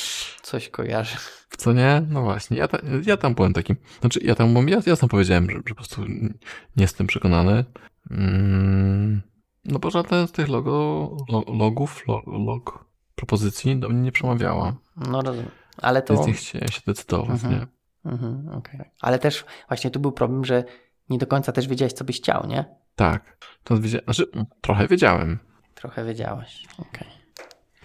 [0.42, 1.18] coś kojarzy.
[1.58, 2.06] Co nie?
[2.10, 5.50] No właśnie, ja, ta, ja tam byłem takim, znaczy ja tam ja, ja sam powiedziałem,
[5.50, 6.34] że, że po prostu nie
[6.78, 7.66] jestem przekonany.
[8.12, 9.22] Mm,
[9.66, 11.10] no bo żaden z tych logo,
[11.48, 12.04] logów,
[12.48, 14.76] log, propozycji do mnie nie przemawiała.
[14.96, 15.52] No rozumiem.
[15.78, 16.14] Ale to...
[16.14, 17.54] Więc nie chciałem się decydować, Mhm.
[17.54, 17.68] nie?
[18.06, 18.80] Mhm, okej.
[19.02, 20.64] Ale też właśnie tu był problem, że
[21.10, 22.66] nie do końca też wiedziałeś, co byś chciał, nie?
[22.96, 23.38] Tak.
[23.64, 24.26] To wiedzia- znaczy,
[24.62, 25.40] trochę wiedziałem.
[25.76, 26.66] Trochę wiedziałeś.
[26.78, 27.08] Okej.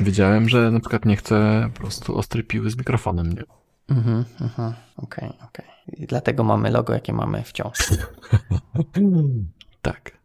[0.00, 3.42] Wiedziałem, że na przykład nie chcę po prostu ostrej piły z mikrofonem, nie?
[3.96, 4.72] Mhm, mhm.
[4.96, 5.64] Okej, okej.
[5.87, 7.78] I dlatego mamy logo, jakie mamy wciąż.
[9.83, 10.18] Tak.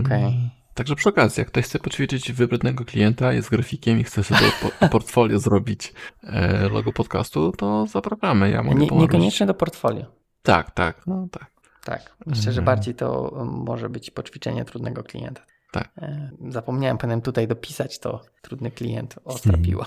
[0.00, 0.50] Okej.
[0.76, 4.86] Także przy okazji, jak ktoś chce poćwiczyć wybrednego klienta, jest grafikiem i chce sobie po,
[4.98, 8.50] portfolio zrobić e, logo podcastu, to zapraszamy.
[8.50, 10.04] Ja mogę Nie, niekoniecznie do portfolio.
[10.42, 11.50] Tak, tak, no tak.
[11.84, 12.16] Tak.
[12.26, 12.64] Myślę, że Mhm.
[12.64, 15.42] bardziej to um, może być poćwiczenie trudnego klienta.
[15.72, 15.90] Tak.
[15.98, 19.64] E, Zapomniałem, powinienem tutaj dopisać to trudny klient, ostra Mhm.
[19.64, 19.86] piła.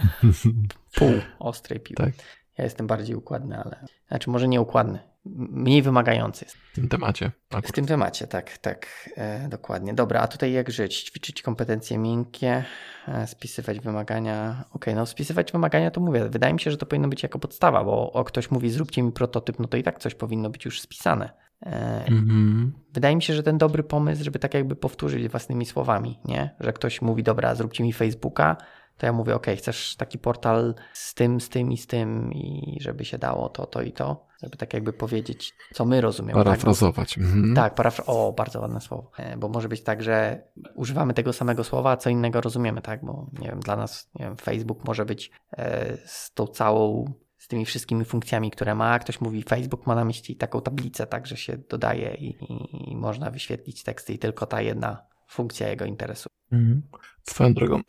[0.98, 1.96] Pół ostrej piły.
[1.96, 2.14] Tak.
[2.58, 3.84] Ja jestem bardziej układny, ale.
[4.08, 4.98] Znaczy, może nie układny.
[5.36, 6.56] Mniej wymagający jest.
[6.56, 7.30] W tym temacie.
[7.50, 7.74] W Akurat.
[7.74, 8.86] tym temacie, tak, tak,
[9.16, 9.94] e, dokładnie.
[9.94, 11.02] Dobra, a tutaj jak żyć?
[11.02, 12.64] Ćwiczyć kompetencje miękkie,
[13.08, 14.64] e, spisywać wymagania.
[14.72, 16.28] Okej, no spisywać wymagania to mówię.
[16.28, 19.12] Wydaje mi się, że to powinno być jako podstawa, bo o ktoś mówi zróbcie mi
[19.12, 21.30] prototyp, no to i tak coś powinno być już spisane.
[21.66, 22.72] E, Mhm.
[22.92, 26.54] Wydaje mi się, że ten dobry pomysł, żeby tak jakby powtórzyć własnymi słowami, nie?
[26.60, 28.56] Że ktoś mówi, dobra, zróbcie mi Facebooka,
[28.98, 32.78] to ja mówię, ok, chcesz taki portal z tym, z tym i z tym i
[32.80, 36.34] żeby się dało to, to i to, żeby tak jakby powiedzieć, co my rozumiemy.
[36.40, 36.44] tak?
[36.44, 37.18] Parafrazować.
[37.18, 37.54] Mhm.
[37.54, 38.04] tak, parafra...
[38.06, 39.10] O, bardzo ładne słowo.
[39.18, 40.42] E, Bo może być tak, że
[40.74, 43.04] używamy tego samego słowa, a co innego rozumiemy, tak?
[43.04, 47.48] Bo nie wiem, dla nas nie wiem, Facebook może być e, z tą całą, z
[47.48, 48.98] tymi wszystkimi funkcjami, które ma.
[48.98, 52.96] Ktoś mówi, Facebook ma na myśli taką tablicę, tak, że się dodaje i, i, i
[52.96, 56.32] można wyświetlić teksty i tylko ta jedna funkcja jego interesuje.
[56.52, 56.82] Mhm.
[57.22, 57.80] Swoją drogą,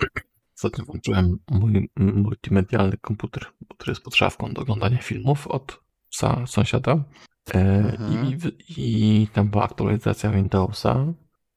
[0.58, 3.46] ostatnio włączyłem mój multimedialny komputer,
[3.78, 5.80] który jest pod szafką do oglądania filmów od
[6.12, 6.91] psa sąsiada.
[7.56, 8.26] E, Mhm.
[8.30, 11.06] i, w- I tam była aktualizacja Windowsa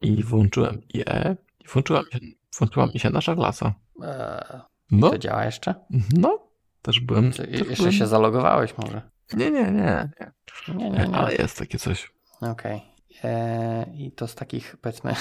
[0.01, 2.19] i włączyłem IE i włączyła mi się,
[2.59, 3.75] włączyła mi się nasza klasa.
[4.03, 4.61] E,
[4.91, 5.75] No, to działa jeszcze?
[6.19, 6.39] no,
[6.83, 7.33] też byłem.
[7.33, 7.93] Też jeszcze byłem...
[7.93, 9.11] się zalogowałeś może?
[9.37, 9.73] Nie, nie, nie,
[10.21, 10.33] nie.
[10.75, 11.17] Nie, nie, nie.
[11.17, 12.13] Ale jest takie coś.
[12.41, 12.83] Okej.
[13.25, 15.15] E, I to z takich, powiedzmy,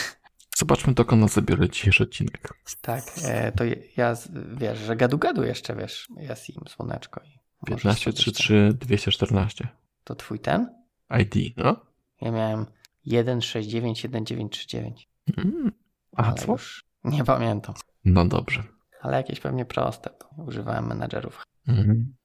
[0.59, 2.53] Zobaczmy, dokąd nas zabiorę dzisiejszy odcinek.
[2.81, 3.63] Tak, e, to
[3.97, 4.15] ja,
[4.53, 7.21] wiesz, że gadu-gadu jeszcze, wiesz, ja sim, słoneczko.
[7.23, 9.67] I możesz 15, sobie 3, tak- 3, 214.
[10.03, 10.75] To twój ten?
[11.19, 11.75] ID, no.
[12.21, 12.65] Ja miałem
[13.05, 15.09] 169, 1939.
[15.37, 15.71] Mm.
[16.15, 16.55] A co?
[17.03, 17.75] Nie pamiętam.
[18.05, 18.63] No dobrze.
[19.01, 21.43] Ale jakieś pewnie proste, bo używałem menadżerów.
[21.67, 22.15] Mhm.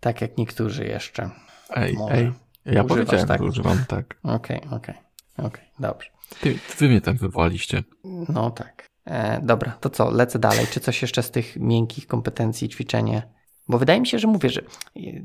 [0.00, 1.30] Tak jak niektórzy jeszcze.
[1.70, 2.14] Ej, Może.
[2.14, 2.32] ej.
[2.64, 3.38] Ja Używasz, powiedziałem, tak?
[3.42, 4.18] że używam tak.
[4.22, 4.94] Okej, okej,
[5.36, 6.10] okej, dobrze.
[6.40, 7.82] Ty, wy mnie tam wywołaliście.
[8.28, 8.86] No tak.
[9.04, 10.66] E, dobra, to co, lecę dalej.
[10.66, 13.22] Czy coś jeszcze z tych miękkich kompetencji, ćwiczenie?
[13.68, 14.62] Bo wydaje mi się, że mówię, że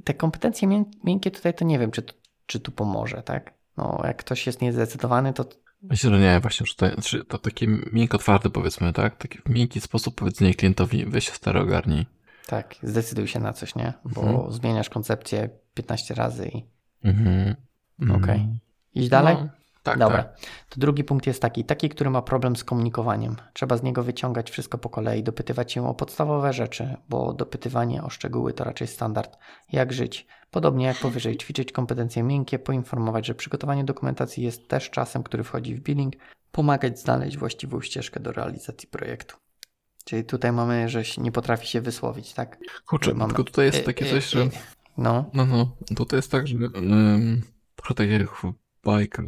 [0.04, 2.15] te kompetencje mię- miękkie tutaj to nie wiem, czy, tu-
[2.46, 3.54] czy tu pomoże, tak?
[3.78, 5.46] No, jak ktoś jest niezdecydowany, to
[5.82, 9.15] Myślę, że nie, właśnie, że to, znaczy, to takie miękko twarde powiedzmy, tak?
[9.17, 12.06] Taki w miękki sposób powiedzenie klientowi, weź się stary ogarnij.
[12.48, 13.93] tak, zdecyduj się na coś, nie?
[14.06, 14.52] Bo Mhm.
[14.52, 16.63] zmieniasz koncepcję 15 razy i
[17.04, 17.56] Mhm.
[18.02, 18.24] Mhm.
[18.24, 18.60] Okej.
[18.96, 19.36] iść dalej?
[19.36, 19.50] No,
[19.88, 20.17] tak, Dobra.
[20.23, 20.39] tak.
[20.69, 23.36] To drugi punkt jest taki, taki, który ma problem z komunikowaniem.
[23.54, 28.10] Trzeba z niego wyciągać wszystko po kolei, dopytywać się o podstawowe rzeczy, bo dopytywanie o
[28.10, 29.38] szczegóły to raczej standard.
[29.71, 30.28] Jak żyć?
[30.52, 35.76] Podobnie jak powyżej, ćwiczyć kompetencje miękkie, poinformować, że przygotowanie dokumentacji jest też czasem, który wchodzi
[35.76, 36.13] w billing,
[36.52, 39.36] pomagać znaleźć właściwą ścieżkę do realizacji projektu.
[40.06, 42.58] Czyli tutaj mamy, że nie potrafi się wysłowić, tak?
[42.86, 44.41] Kurczę, Mamy- tylko tutaj jest Y, takie y, coś, że...
[44.41, 44.50] y,
[44.97, 47.41] No, No, no, tutaj jest tak, że um,
[47.76, 49.26] trochę tak jak w bajkach,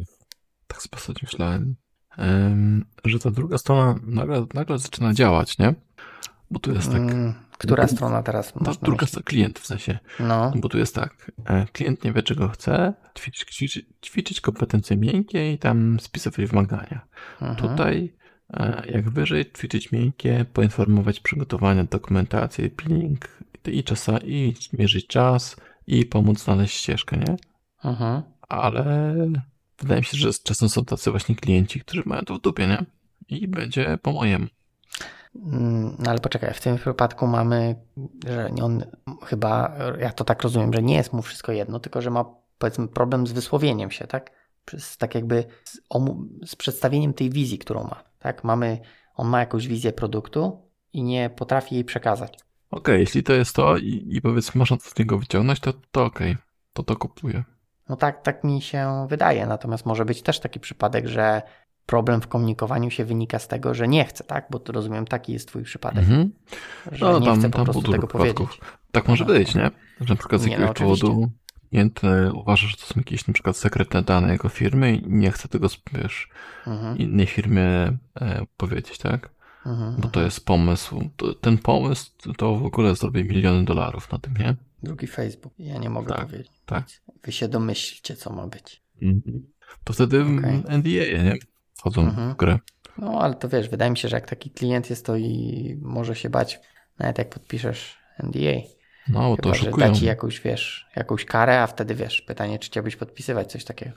[0.70, 1.74] tak sobie ostatnio myślałem,
[2.18, 5.74] em, że ta druga strona nagle, nagle zaczyna działać, nie?
[6.50, 10.52] Bo tu jest tak, mm, która strona teraz ta druga strona, klient w sensie, No,
[10.56, 15.52] bo tu jest tak, e, klient nie wie czego chce, ćwiczyć, ćwiczyć, ćwiczyć kompetencje miękkie
[15.52, 17.00] i tam spisywać wymagania.
[17.40, 17.56] mhm.
[17.56, 18.14] Tutaj
[18.54, 23.28] e, jak wyżej ćwiczyć miękkie, poinformować przygotowania, dokumentację, peeling
[23.66, 25.56] i czasa, i mierzyć czas
[25.86, 27.36] i pomóc znaleźć ścieżkę, nie?
[27.84, 28.22] Mhm.
[28.48, 29.14] ale
[29.80, 32.84] wydaje mi się, że czasem są tacy właśnie klienci, którzy mają to w dupie, nie?
[33.28, 34.46] I będzie po mojemu.
[35.36, 37.76] Mm, No ale poczekaj, w tym wypadku mamy,
[38.26, 38.84] że on
[39.24, 42.24] chyba, ja to tak rozumiem, że nie jest mu wszystko jedno, tylko że ma
[42.58, 44.30] powiedzmy problem z wysłowieniem się, tak?
[44.64, 45.78] Przez, tak jakby z,
[46.46, 48.44] z przedstawieniem tej wizji, którą ma, tak?
[48.44, 48.78] Mamy,
[49.14, 50.62] on ma jakąś wizję produktu
[50.92, 52.38] i nie potrafi jej przekazać.
[52.70, 56.04] Okej, jeśli to jest to i, i powiedzmy można to z niego wyciągnąć, to, to
[56.04, 56.36] okej,
[56.72, 57.44] to to kupuję.
[57.90, 61.42] No tak, tak mi się wydaje, natomiast może być też taki przypadek, że
[61.86, 64.46] problem w komunikowaniu się wynika z tego, że nie chce, tak?
[64.50, 66.32] Bo to rozumiem, taki jest twój przypadek, Mhm.
[66.92, 68.48] że No nie tam, chce po tam prostu tego przypadków.
[68.48, 68.60] powiedzieć.
[68.92, 69.32] Tak może Aha.
[69.32, 69.70] być, nie?
[70.00, 71.06] Że na przykład z no, jakiegoś oczywiście.
[71.06, 71.30] powodu
[71.70, 72.00] klient
[72.34, 75.68] uważa, że to są jakieś na przykład sekretne dane jego firmy i nie chce tego,
[75.92, 76.28] wiesz,
[76.66, 76.98] Mhm.
[76.98, 77.62] innej firmie
[78.20, 79.30] e, powiedzieć, tak?
[79.66, 80.24] Mhm, bo to mhm.
[80.24, 81.10] jest pomysł.
[81.40, 84.54] Ten pomysł to w ogóle zrobi miliony dolarów na tym, nie?
[84.82, 85.52] Drugi Facebook.
[85.58, 86.48] Ja nie mogę Tak, powiedzieć.
[86.66, 86.84] tak.
[87.24, 88.82] Wy się domyślcie, co ma być.
[89.02, 89.46] Mhm.
[89.84, 90.62] To wtedy Okej.
[90.68, 91.34] NDA, nie?
[91.76, 92.32] Wchodzą Mhm.
[92.34, 92.58] w grę.
[92.98, 96.16] No, ale to wiesz, wydaje mi się, że jak taki klient jest, to i może
[96.16, 96.60] się bać,
[96.98, 98.60] nawet jak podpiszesz NDA.
[99.08, 99.88] No, to Chyba, że oszukują.
[99.88, 103.92] da ci jakąś, wiesz, jakąś karę, a wtedy wiesz, pytanie, czy chciałbyś podpisywać coś takiego.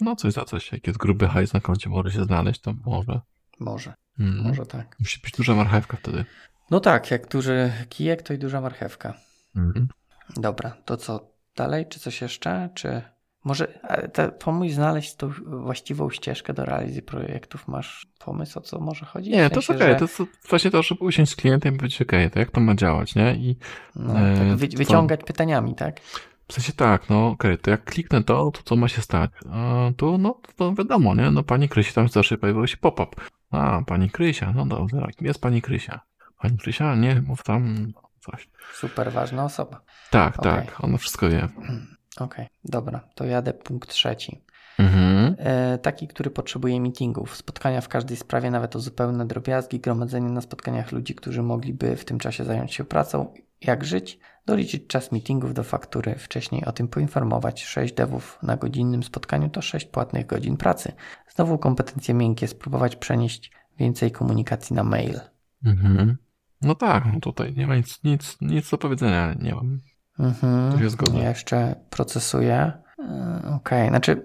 [0.00, 0.72] No, coś za coś.
[0.72, 3.20] Jak jest gruby hajs na koncie, może się znaleźć, to może.
[3.60, 4.48] Może, Mhm.
[4.48, 4.96] może tak.
[5.00, 6.24] Musi być duża marchewka wtedy.
[6.70, 9.14] No tak, jak duży kijek, to i duża marchewka.
[9.56, 9.88] Mhm.
[10.36, 11.86] Dobra, to co dalej?
[11.86, 12.68] Czy coś jeszcze?
[12.74, 13.02] Czy
[13.44, 13.66] może
[14.12, 17.68] te, pomóż znaleźć tą właściwą ścieżkę do realizacji projektów?
[17.68, 19.32] Masz pomysł, o co może chodzić?
[19.34, 19.94] Nie, W to jest sensie, okej.
[19.94, 22.60] że- To jest właśnie to, żeby usiąść z klientem i powiedzieć, okej, to jak to
[22.60, 23.34] ma działać, nie?
[23.34, 23.56] I
[23.96, 26.00] No, e, tak wy, to- wyciągać pytaniami, tak?
[26.48, 29.30] w sensie tak, no okej, to jak kliknę to, to co ma się stać?
[29.52, 31.30] A tu, no to wiadomo, nie?
[31.30, 33.16] No pani Krysia, tam zawsze pojawił się pop-up.
[33.50, 36.00] A, pani Krysia, no dobra, kim jest pani Krysia?
[36.42, 37.92] Pani Krysia, nie, mów tam
[38.30, 38.48] coś.
[38.74, 39.80] Super ważna osoba.
[40.10, 40.52] Tak, Okej.
[40.52, 41.48] tak, ona wszystko wie.
[42.20, 44.42] Okej, dobra, to jadę punkt trzeci.
[44.78, 45.36] Mhm.
[45.38, 50.40] E, taki, który potrzebuje meetingów, spotkania w każdej sprawie, nawet o zupełne drobiazgi, gromadzenie na
[50.40, 55.54] spotkaniach ludzi, którzy mogliby w tym czasie zająć się pracą, jak żyć, doliczyć czas meetingów
[55.54, 57.64] do faktury, wcześniej o tym poinformować.
[57.64, 60.92] 6 devów na godzinnym spotkaniu to 6 płatnych godzin pracy.
[61.34, 65.20] Znowu kompetencje miękkie, spróbować przenieść więcej komunikacji na mail.
[65.64, 66.16] Mhm.
[66.62, 69.80] No tak, no tutaj nie ma nic, nic, nic do powiedzenia, nie mam.
[70.18, 70.78] Mhm.
[70.78, 71.18] Tu zgodzę.
[71.18, 72.72] Ja jeszcze procesuję.
[72.98, 74.24] Yy, Okej, znaczy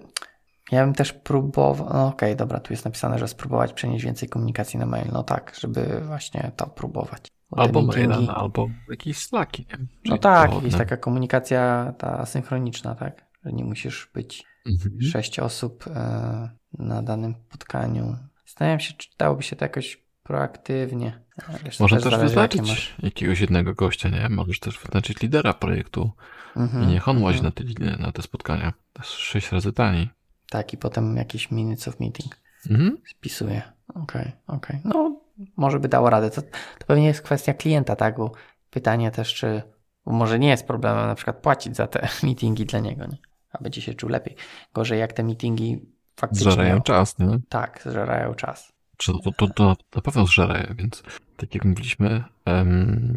[0.72, 1.90] ja bym też próbował.
[1.94, 5.08] No okej, dobra, tu jest napisane, że spróbować przenieść więcej komunikacji na mail.
[5.14, 7.28] No tak, żeby właśnie to próbować.
[7.50, 9.88] Bo Albo maila, albo jakieś slaki, nie?
[10.06, 13.26] No tak, jakaś taka komunikacja ta asynchroniczna, tak?
[13.46, 15.02] Że nie musisz być Mhm.
[15.02, 18.16] sześć osób e, na danym spotkaniu.
[18.46, 21.22] Zastanawiam się, czy dałoby się to jakoś proaktywnie.
[21.64, 24.30] Wiesz, Można też jakie wyznaczyć jakiegoś jednego gościa, nie?
[24.30, 26.12] Możesz też wyznaczyć lidera projektu
[26.56, 27.54] Mhm, i niech on łazi mhm.
[27.78, 28.74] na te, na te spotkania.
[28.94, 30.10] To jest sześć razy taniej.
[30.50, 32.38] Tak, i potem jakiś minutes of meeting.
[32.70, 32.98] Mhm.
[33.10, 33.62] Spisuję.
[33.96, 34.80] Okej, okej.
[34.86, 35.22] No,
[35.58, 36.30] może by dało radę.
[36.30, 38.18] To, to pewnie jest kwestia klienta, tak?
[38.18, 38.32] Bo
[38.70, 39.62] pytanie też, czy
[40.06, 43.18] bo może nie jest problemem na przykład płacić za te meetingi dla niego, nie?
[43.52, 44.36] A będzie się czuł lepiej.
[44.74, 47.40] Gorzej jak te meetingi faktycznie Zżerają czas, nie?
[47.50, 48.74] tak, zżerają czas.
[49.02, 51.04] Czy to, to, to na pewno zżerają, więc
[51.38, 52.24] tak jak mówiliśmy,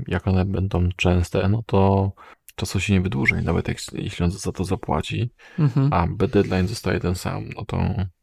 [0.09, 2.13] jak one będą częste, no to
[2.57, 5.93] czasu się nie wydłuży, nawet jak, jeśli on za to zapłaci, Mhm.
[5.93, 7.79] a deadline zostaje ten sam, no to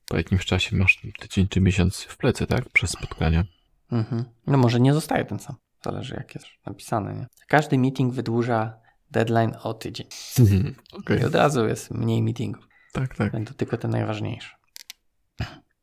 [0.10, 2.70] po jakimś czasie masz tydzień czy miesiąc w plecy, tak?
[2.70, 3.44] Przez spotkania.
[3.92, 4.26] Mhm.
[4.48, 5.56] No może nie zostaje ten sam.
[5.86, 7.28] Zależy jak jest napisane, nie?
[7.48, 8.74] Każdy meeting wydłuża
[9.12, 10.08] deadline o tydzień.
[10.40, 10.76] Mhm.
[10.94, 12.68] Okej, I od razu jest mniej meetingów.
[12.94, 13.32] tak, tak.
[13.32, 14.56] Będą tylko te najważniejsze.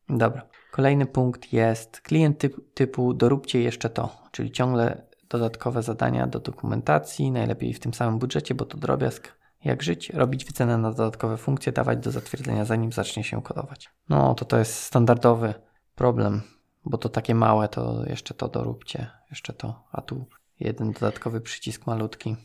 [0.09, 0.41] Dobra.
[0.79, 7.31] Kolejny punkt jest klient typu, typu doróbcie jeszcze to, czyli ciągle dodatkowe zadania do dokumentacji,
[7.31, 9.37] najlepiej w tym samym budżecie, bo to drobiazg.
[9.63, 10.09] Jak żyć?
[10.09, 13.89] Robić wycenę na dodatkowe funkcje, dawać do zatwierdzenia zanim zacznie się kodować.
[14.09, 15.53] No to to jest standardowy
[15.95, 16.41] problem,
[16.85, 20.25] bo to takie małe, to jeszcze to doróbcie, jeszcze to, a tu
[20.59, 22.35] jeden dodatkowy przycisk malutki.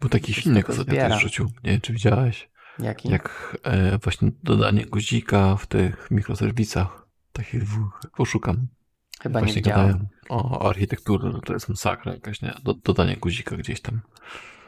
[0.00, 3.08] Był taki filmik ostatnio też rzucił, nie wiem czy widziałeś, jaki?
[3.08, 6.99] jak e, właśnie dodanie guzika w tych mikroserwisach,
[7.32, 8.66] takich dwóch, poszukam.
[9.22, 9.86] Chyba nie Właśnie widziałem.
[9.88, 12.54] gadają o architekturze, to jest masakra jakaś, nie?
[12.64, 14.00] Do, dodanie guzika gdzieś tam.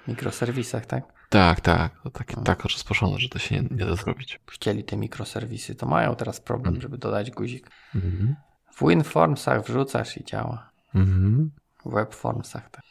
[0.05, 1.05] W mikroserwisach, tak?
[1.29, 2.03] Tak, tak.
[2.03, 2.45] To takie, Hmm.
[2.45, 4.41] tak rozproszone, że to się nie, nie da zrobić.
[4.51, 6.83] chcieli te mikroserwisy, to mają teraz problem, Mm.
[6.83, 7.71] żeby dodać guzik.
[7.95, 8.37] Mhm.
[8.77, 10.71] W WinFormsach wrzucasz i działa.
[10.95, 11.51] Mhm.
[11.87, 12.83] W WebFormsach tak.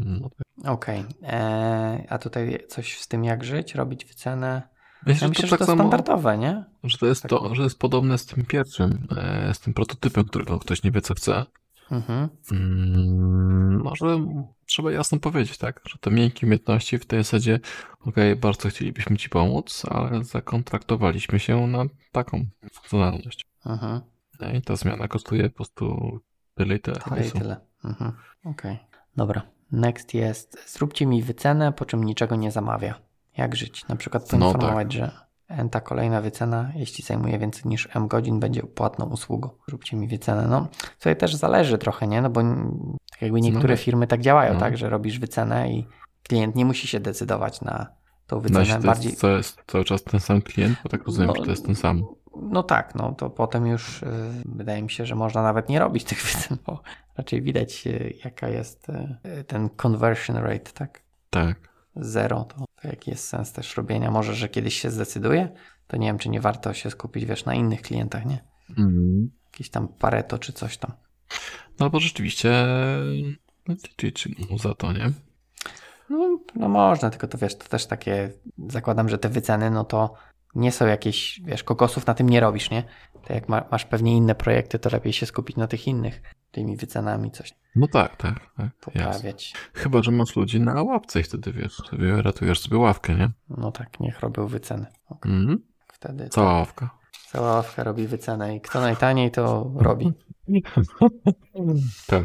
[0.00, 0.72] No, tak.
[0.72, 1.04] Okej.
[1.22, 4.62] Eee, A tutaj coś z tym jak żyć, robić wycenę.
[5.06, 6.64] Myślę, Ja że myślę, to że tak to samo, standardowe, nie?
[6.84, 7.30] że to jest tak.
[7.30, 11.00] to, że jest podobne z tym pierwszym, e, z tym prototypem, którego ktoś nie wie
[11.00, 11.46] co chce.
[11.90, 12.28] Mhm.
[12.52, 14.26] Mm, może
[14.66, 17.60] trzeba jasno powiedzieć, tak, że te miękkie umiejętności w tej zasadzie,
[18.00, 23.46] okej, bardzo chcielibyśmy Ci pomóc, ale zakontraktowaliśmy się na taką funkcjonalność.
[23.66, 24.00] Mhm.
[24.40, 26.18] No I ta zmiana kosztuje po prostu
[26.54, 27.56] tyle i tyle Tyle i tyle.
[27.84, 28.12] Mhm.
[28.44, 28.78] Okej.
[29.16, 29.42] Dobra.
[29.72, 33.05] Next jest zróbcie mi wycenę, po czym niczego nie zamawia.
[33.36, 33.88] Jak żyć?
[33.88, 35.10] Na przykład No poinformować, że
[35.70, 39.50] ta kolejna wycena, jeśli zajmuje więcej niż M godzin, będzie płatną usługą.
[39.68, 40.46] Zróbcie mi wycenę.
[40.48, 40.68] No,
[40.98, 42.22] tutaj też zależy trochę, nie?
[42.22, 42.40] No bo
[43.10, 43.84] tak jakby niektóre No tak.
[43.84, 44.60] firmy tak działają, No.
[44.60, 44.76] tak?
[44.78, 45.86] Że robisz wycenę i
[46.22, 47.86] klient nie musi się decydować na
[48.26, 48.76] tą No wycenę.
[48.80, 49.16] to Bardziej...
[49.16, 51.74] to jest cały czas ten sam klient, bo tak rozumiem, No, że to jest ten
[51.74, 52.02] sam.
[52.42, 54.06] No tak, no to potem już y,
[54.44, 56.82] wydaje mi się, że można nawet nie robić tych wycen, bo
[57.16, 61.02] raczej widać y, jaka jest y, ten conversion rate, tak?
[61.30, 61.56] Tak.
[61.96, 64.10] Zero, to, to jaki jest sens też robienia?
[64.10, 65.48] Może, że kiedyś się zdecyduje,
[65.86, 68.44] to nie wiem, czy nie warto się skupić, wiesz, na innych klientach, nie?
[68.70, 69.30] Mhm.
[69.52, 70.92] Jakieś tam pareto czy coś tam.
[71.78, 72.66] albo rzeczywiście
[74.02, 75.12] liczyć mu za to, nie?
[76.10, 78.32] No, no można, tylko to wiesz, to też takie,
[78.68, 80.14] zakładam, że te wyceny, no to
[80.54, 82.84] nie są jakieś, wiesz, kokosów na tym nie robisz, nie?
[83.26, 86.22] To jak ma, masz pewnie inne projekty, to lepiej się skupić na tych innych,
[86.56, 88.70] tymi wycenami coś No tak, tak, tak.
[88.80, 89.52] poprawiać.
[89.52, 89.68] Jasne.
[89.80, 93.30] Chyba, że masz ludzi na łapce i wtedy wiesz, sobie ratujesz sobie ławkę, nie?
[93.48, 94.86] No tak, niech robią wyceny.
[95.08, 95.32] Okay.
[95.32, 95.58] Mhm.
[95.92, 96.90] Wtedy Cała ławka.
[97.32, 100.12] cała ławka robi wycenę i kto najtaniej to robi.
[102.06, 102.24] tak.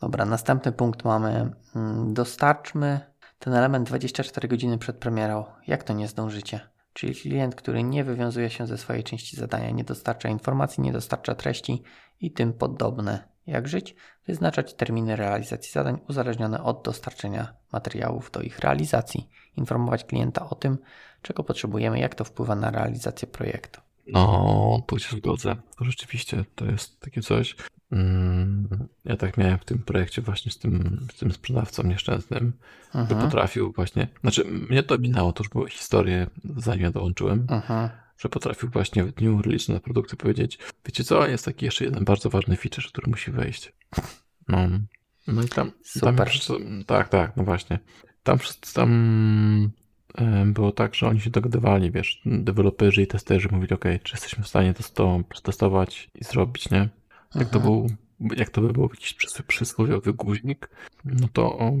[0.00, 1.50] Dobra, następny punkt mamy.
[1.76, 3.00] mm, Dostarczmy
[3.38, 5.44] ten element 24 godziny przed premierą.
[5.66, 6.60] Jak to nie zdążycie?
[6.98, 11.34] Czyli klient, który nie wywiązuje się ze swojej części zadania, nie dostarcza informacji, nie dostarcza
[11.34, 11.82] treści
[12.20, 13.28] i tym podobne.
[13.46, 13.94] Jak żyć?
[14.26, 19.28] Wyznaczać terminy realizacji zadań uzależnione od dostarczenia materiałów do ich realizacji.
[19.56, 20.78] Informować klienta o tym,
[21.22, 23.80] czego potrzebujemy, jak to wpływa na realizację projektu.
[24.06, 25.56] No, tu się zgodzę.
[25.78, 27.56] To rzeczywiście to jest takie coś.
[27.92, 32.52] Mm, ja tak miałem w tym projekcie właśnie z tym, z tym sprzedawcą nieszczęsnym,
[32.88, 33.20] który Mhm.
[33.20, 37.88] potrafił właśnie, znaczy mnie to minęło, to już były historie, zanim ja dołączyłem, Mhm.
[38.18, 42.04] że potrafił właśnie w dniu release na produkty powiedzieć, wiecie co, jest taki jeszcze jeden
[42.04, 43.72] bardzo ważny feature, który musi wejść.
[44.48, 44.58] No,
[45.26, 46.28] no i tam, tam Super.
[46.28, 46.52] wszyscy,
[46.86, 47.78] tak, tak, no właśnie.
[48.22, 48.38] Tam
[48.74, 49.72] tam
[50.46, 54.48] było tak, że oni się dogadywali, wiesz, deweloperzy i testerzy mówili, ok, czy jesteśmy w
[54.48, 56.88] stanie to, to przetestować i zrobić, nie?
[57.34, 57.86] Jak to był,
[58.36, 60.70] jak to by był jakiś przys- przysłowiowy guźnik,
[61.04, 61.72] no to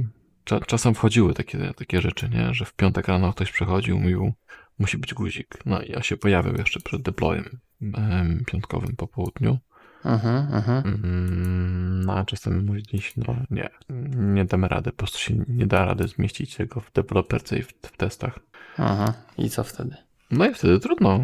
[0.44, 2.54] cza, czasem wchodziły takie, takie rzeczy, nie?
[2.54, 4.32] Że w piątek rano ktoś przychodził, mówił,
[4.78, 5.58] musi być guzik.
[5.66, 9.58] No i ja się pojawił jeszcze przed deployem em, piątkowym po południu.
[10.04, 10.86] Mhm, mhm.
[10.86, 13.68] Mm, No a czasem mówiliśmy, no nie,
[14.16, 17.68] nie damy rady, po prostu się nie da rady zmieścić tego w deweloperce i w,
[17.68, 18.38] w testach.
[18.78, 19.12] Mhm.
[19.38, 19.96] I co wtedy?
[20.30, 21.22] No i wtedy trudno.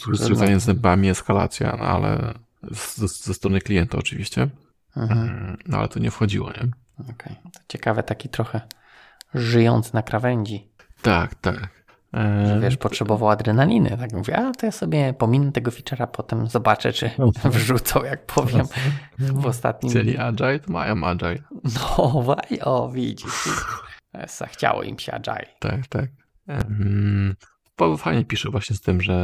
[0.00, 2.34] Zgryzanie zębami, eskalacja, no ale
[2.74, 4.48] z- z- ze strony klienta oczywiście.
[4.96, 5.20] Mhm.
[5.28, 6.68] Mm, No ale to nie wchodziło, nie?
[7.10, 7.36] Okej.
[7.52, 8.60] To Ciekawe, taki trochę
[9.34, 10.70] żyjący na krawędzi.
[11.02, 11.86] Tak, tak.
[12.46, 13.96] Że wiesz, potrzebował adrenaliny.
[13.98, 17.10] Tak mówię, a to ja sobie pominę tego feature'a, potem zobaczę, czy
[17.44, 18.66] wrzucą, jak powiem,
[19.18, 20.20] w ostatnim dniu.
[20.20, 21.38] agile, to mają agile.
[21.64, 23.48] No, waj, o, widzisz.
[24.12, 25.46] Esa, Chciało im się agile.
[25.60, 26.10] Tak, tak.
[26.48, 27.34] Um,
[27.98, 29.14] fajnie pisze właśnie z tym, że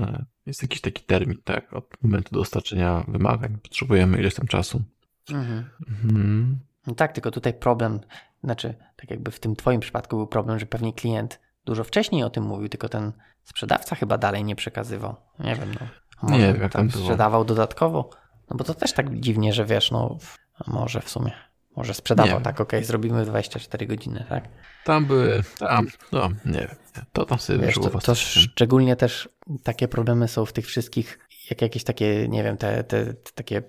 [0.00, 3.58] e, jest jakiś taki termin, tak, od momentu dostarczenia wymagań.
[3.62, 4.82] Potrzebujemy ileś tam czasu.
[5.30, 5.64] Mhm.
[5.88, 6.58] Mhm.
[6.86, 8.00] No tak, tylko tutaj problem,
[8.44, 12.30] znaczy, tak jakby w tym twoim przypadku był problem, że pewnie klient dużo wcześniej o
[12.30, 13.12] tym mówił, tylko ten
[13.44, 15.16] sprzedawca chyba dalej nie przekazywał.
[15.38, 15.86] Nie wiem, no.
[16.22, 17.04] A Nie Może wiem, jak tam było.
[17.04, 18.10] sprzedawał dodatkowo.
[18.50, 20.18] No bo to też tak dziwnie, że wiesz, no
[20.66, 21.32] może w sumie,
[21.76, 22.44] może sprzedawał, Nie.
[22.44, 24.48] tak, okej, zrobimy 24 godziny, tak?
[24.84, 26.76] Tam były, tam, no nie wiem,
[27.12, 29.28] to tam sobie Wiesz, to, to szczególnie też
[29.62, 31.18] takie problemy są w tych wszystkich,
[31.50, 33.62] jak jakieś takie, nie wiem, te, te, te takie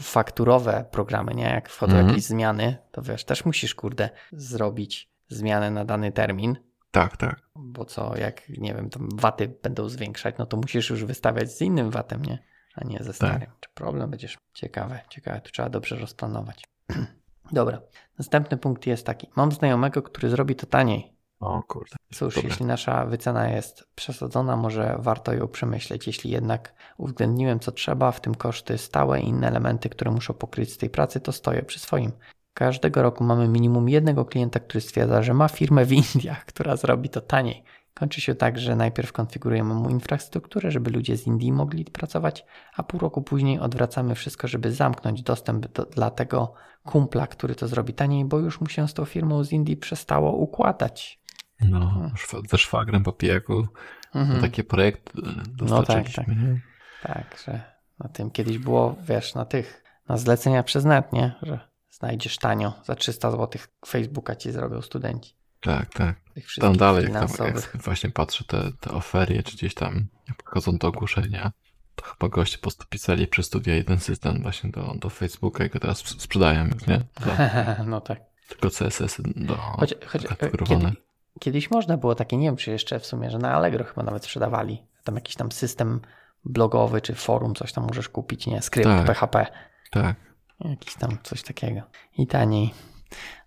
[0.00, 1.42] fakturowe programy, nie?
[1.44, 2.08] Jak wchodzą Mhm.
[2.08, 6.56] jakieś zmiany, to wiesz, też musisz, kurde, zrobić zmianę na dany termin,
[6.90, 7.40] Tak, tak.
[7.56, 11.60] bo co, jak, nie wiem, tam waty będą zwiększać, no to musisz już wystawiać z
[11.60, 12.38] innym watem, nie?
[12.74, 13.14] A nie ze Tak.
[13.16, 13.50] starym.
[13.60, 14.38] Czy problem będziesz...
[14.54, 16.64] Ciekawe, ciekawe, tu trzeba dobrze rozplanować.
[17.52, 17.80] Dobra,
[18.18, 19.28] następny punkt jest taki.
[19.36, 21.13] Mam znajomego, który zrobi to taniej.
[21.44, 21.96] O kurde.
[22.14, 26.06] Cóż, jeśli nasza wycena jest przesadzona, może warto ją przemyśleć.
[26.06, 30.72] Jeśli jednak uwzględniłem co trzeba, w tym koszty stałe i inne elementy, które muszę pokryć
[30.72, 32.12] z tej pracy, to stoję przy swoim.
[32.54, 37.08] Każdego roku mamy minimum jednego klienta, który stwierdza, że ma firmę w Indiach, która zrobi
[37.08, 37.64] to taniej.
[37.94, 42.82] Kończy się tak, że najpierw konfigurujemy mu infrastrukturę, żeby ludzie z Indii mogli pracować, a
[42.82, 46.54] pół roku później odwracamy wszystko, żeby zamknąć dostęp do, dla tego
[46.84, 50.32] kumpla, który to zrobi taniej, bo już mu się z tą firmą z Indii przestało
[50.32, 51.23] układać.
[51.70, 52.10] No,
[52.50, 53.66] ze szwagrem po pijaku
[54.14, 54.36] Mhm.
[54.36, 55.12] na takie projekty
[55.48, 56.24] dostarczyliśmy.
[56.24, 56.36] tak.
[56.36, 56.60] nie?
[57.02, 57.60] Tak, że
[57.98, 61.34] na tym kiedyś było, wiesz, na tych, na zlecenia przez net, nie?
[61.42, 65.34] Że znajdziesz tanio, za 300 zł Facebooka ci zrobią studenci.
[65.60, 66.16] Tak, tak.
[66.60, 70.76] Tam dalej, jak, tam, jak właśnie patrzę te, te oferie, czy gdzieś tam jak wchodzą
[70.76, 71.52] do ogłoszenia,
[71.94, 75.70] to chyba goście po prostu pisali przez studia jeden system właśnie do, do Facebooka i
[75.70, 77.00] go teraz sprzedają już, nie?
[77.24, 78.20] To, no tak.
[78.48, 80.92] tylko CSS do Choć, choć e, kiedy,
[81.40, 84.24] kiedyś można było takie, nie wiem czy jeszcze w sumie, że na Allegro chyba nawet
[84.24, 84.82] sprzedawali.
[85.04, 86.00] Tam jakiś tam system
[86.44, 88.62] blogowy czy forum, coś tam możesz kupić, nie?
[88.62, 89.06] Skrypt Tak.
[89.06, 89.46] PHP.
[89.90, 90.16] Tak.
[90.60, 91.80] Jakiś tam coś takiego.
[92.18, 92.74] I taniej.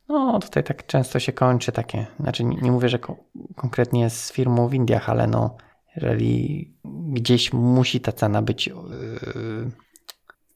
[0.09, 2.05] No, tutaj tak często się kończy takie.
[2.19, 3.17] Znaczy, nie, nie mówię, że ko-
[3.55, 5.57] konkretnie z firmą w Indiach, ale no,
[5.95, 6.73] jeżeli
[7.13, 8.75] gdzieś musi ta cena być, yy,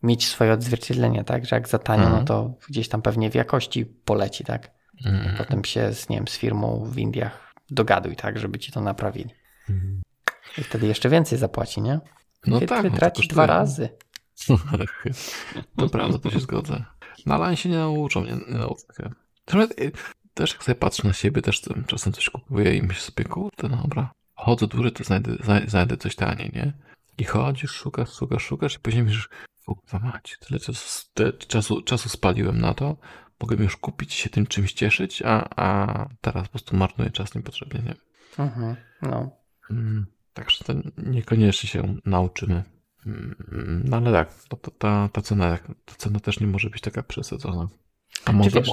[0.03, 1.45] mieć swoje odzwierciedlenie, tak?
[1.45, 2.19] Że jak za tanio, Mhm.
[2.21, 4.71] no to gdzieś tam pewnie w jakości poleci, tak?
[5.05, 5.35] Mm.
[5.37, 8.39] Potem się z, nie wiem, z firmą w Indiach dogaduj, tak?
[8.39, 9.29] Żeby ci to naprawili.
[9.69, 10.01] Mhm.
[10.57, 11.99] I wtedy jeszcze więcej zapłaci, nie?
[12.47, 13.27] No Ty, tak, no kosztuje.
[13.27, 13.89] dwa razy.
[15.77, 16.83] to prawda, to się zgodzę.
[17.25, 18.83] Na LAN się nie nauczą, nie, nie nauczą.
[19.79, 19.91] Y,
[20.33, 23.77] też jak sobie patrzę na siebie, też czasem coś kupuję i myślę sobie, kurde, no
[23.77, 25.31] dobra, chodzę dłużej, to znajdę,
[25.67, 26.73] znajdę coś taniej, nie?
[27.17, 29.29] I chodzisz, szukasz, szukasz, szukasz i później myślisz,
[29.65, 32.97] kurwa mać, tyle czasu, tyle czasu, czasu spaliłem na to,
[33.41, 37.81] mogę już kupić się tym czymś cieszyć, a, a teraz po prostu marnuję czas niepotrzebnie,
[37.81, 37.95] nie?
[38.45, 39.29] Mhm, no.
[39.71, 42.63] Mm, także to niekoniecznie się nauczymy.
[43.05, 46.81] Mm, no ale tak, to, to, ta, ta, cena, ta cena też nie może być
[46.81, 47.67] taka przesadzona.
[48.25, 48.69] A może wiesz,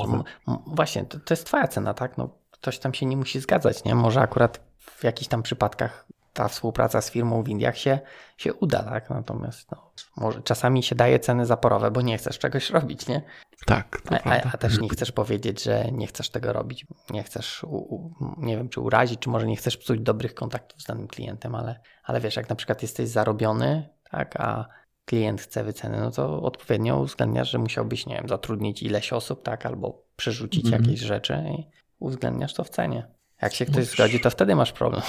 [0.66, 2.18] Właśnie, to, to jest twoja cena, tak?
[2.18, 3.94] No, ktoś tam się nie musi zgadzać, nie?
[3.94, 6.06] Może akurat w jakichś tam przypadkach
[6.38, 7.98] ta współpraca z firmą w Indiach się,
[8.36, 9.10] się uda, tak?
[9.10, 13.22] Natomiast no, może czasami się daje ceny zaporowe, bo nie chcesz czegoś robić, nie?
[13.66, 14.02] Tak.
[14.10, 16.86] A, a, a, też nie chcesz powiedzieć, że nie chcesz tego robić.
[17.10, 20.82] Nie chcesz, u, u, nie wiem, czy urazić, czy może nie chcesz psuć dobrych kontaktów
[20.82, 24.68] z danym klientem, ale, ale wiesz, jak na przykład jesteś zarobiony, tak, a
[25.04, 29.66] klient chce wyceny, no to odpowiednio uwzględniasz, że musiałbyś, nie wiem, zatrudnić ileś osób, tak,
[29.66, 30.84] albo przerzucić mm -hmm.
[30.84, 31.66] jakieś rzeczy i
[31.98, 33.06] uwzględniasz to w cenie.
[33.42, 33.92] Jak się ktoś Mówisz.
[33.92, 35.02] zgodzi, to wtedy masz problem.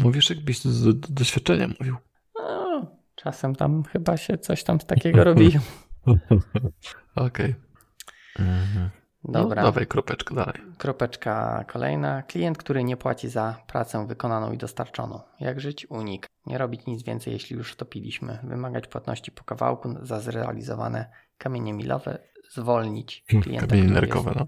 [0.00, 1.96] Mówisz, jakbyś z, doświadczenia mówił.
[2.34, 5.58] No, czasem tam chyba się coś tam takiego robi.
[7.16, 7.54] Okej.
[7.54, 7.54] Okay.
[8.38, 8.90] Mhm.
[9.24, 9.62] Dobra.
[9.62, 10.54] No, dawaj kropeczkę dalej.
[10.78, 12.22] Kropeczka kolejna.
[12.22, 15.20] Klient, który nie płaci za pracę wykonaną i dostarczoną.
[15.40, 15.86] Jak żyć?
[15.90, 16.26] Unik.
[16.46, 18.38] Nie robić nic więcej, jeśli już topiliśmy.
[18.42, 22.18] Wymagać płatności po kawałku za zrealizowane kamienie milowe.
[22.50, 23.66] Zwolnić klienta.
[23.66, 24.46] Kamienie nerkowe, no.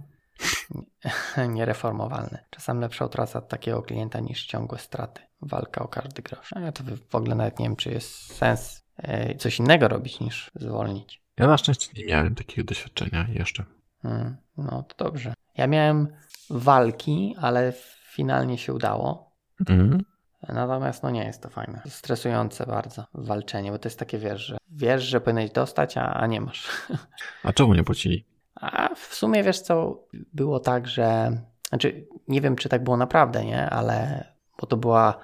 [1.48, 2.44] Niereformowalne.
[2.50, 5.22] Czasem lepsza utrata takiego klienta niż ciągłe straty.
[5.40, 6.52] Walka o każdy grosz.
[6.52, 10.20] A ja to w ogóle nawet nie wiem, czy jest sens e, coś innego robić
[10.20, 11.22] niż zwolnić.
[11.38, 13.64] Ja na szczęście nie miałem takiego doświadczenia jeszcze.
[14.02, 15.34] Hmm, no to dobrze.
[15.56, 16.08] Ja miałem
[16.50, 17.72] walki, ale
[18.12, 19.36] finalnie się udało.
[19.68, 20.04] Mm.
[20.48, 21.82] Natomiast no nie jest to fajne.
[21.88, 26.26] Stresujące bardzo walczenie, bo to jest takie wiesz, że wiesz, że powinieneś dostać, a, a
[26.26, 26.68] nie masz.
[27.44, 28.24] A czemu nie płacili?
[28.54, 31.38] A w sumie wiesz co, było tak, że
[31.68, 34.24] znaczy nie wiem czy tak było naprawdę, nie, ale
[34.60, 35.18] bo to była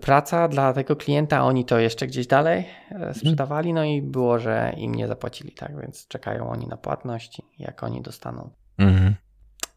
[0.00, 2.58] praca dla tego klienta, oni to jeszcze gdzieś dalej
[2.90, 3.14] e, mhm.
[3.14, 7.82] sprzedawali, no i było, że im nie zapłacili, tak, więc czekają oni na płatność, jak
[7.82, 8.50] oni dostaną.
[8.78, 9.14] Mhm.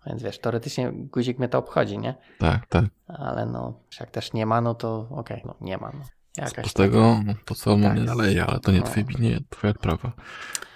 [0.08, 2.16] Więc wiesz, teoretycznie guzik mnie to obchodzi, nie?
[2.40, 2.86] Tak, tak.
[3.08, 5.92] Ale no, jak też nie ma, no to okej, okay, no nie ma.
[5.94, 6.06] No.
[6.38, 7.40] Jakaś Z tego taka...
[7.46, 8.86] to co tak, mnie naleje, ale to nie no.
[8.86, 10.12] twoje, nie twoja sprawa.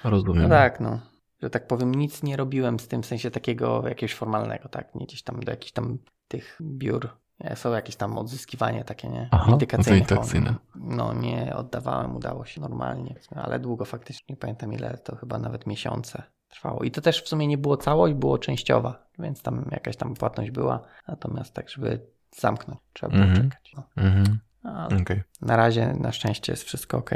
[0.04, 0.44] Rozumiem.
[0.44, 1.00] No tak, no.
[1.42, 4.96] Że tak powiem, nic nie robiłem z tym w sensie takiego jakiegoś formalnego, tak?
[4.96, 7.10] Nie gdzieś tam do jakichś tam tych biur
[7.56, 9.28] są jakieś tam odzyskiwania takie, nie?
[9.32, 10.56] Aha, Indykacyjne.
[10.76, 15.68] No nie oddawałem, udało się normalnie, ale długo faktycznie, nie pamiętam ile, to chyba nawet
[15.68, 16.84] miesiące trwało.
[16.84, 20.52] I to też w sumie nie było całość, było częściowa, więc tam jakaś tam płatność
[20.52, 22.02] była, natomiast tak, żeby
[22.38, 23.44] zamknąć, trzeba było mm -hmm.
[23.44, 23.74] czekać.
[23.76, 23.84] No.
[23.96, 25.02] Mm -hmm.
[25.02, 25.24] okay.
[25.42, 27.12] Na razie na szczęście jest wszystko ok.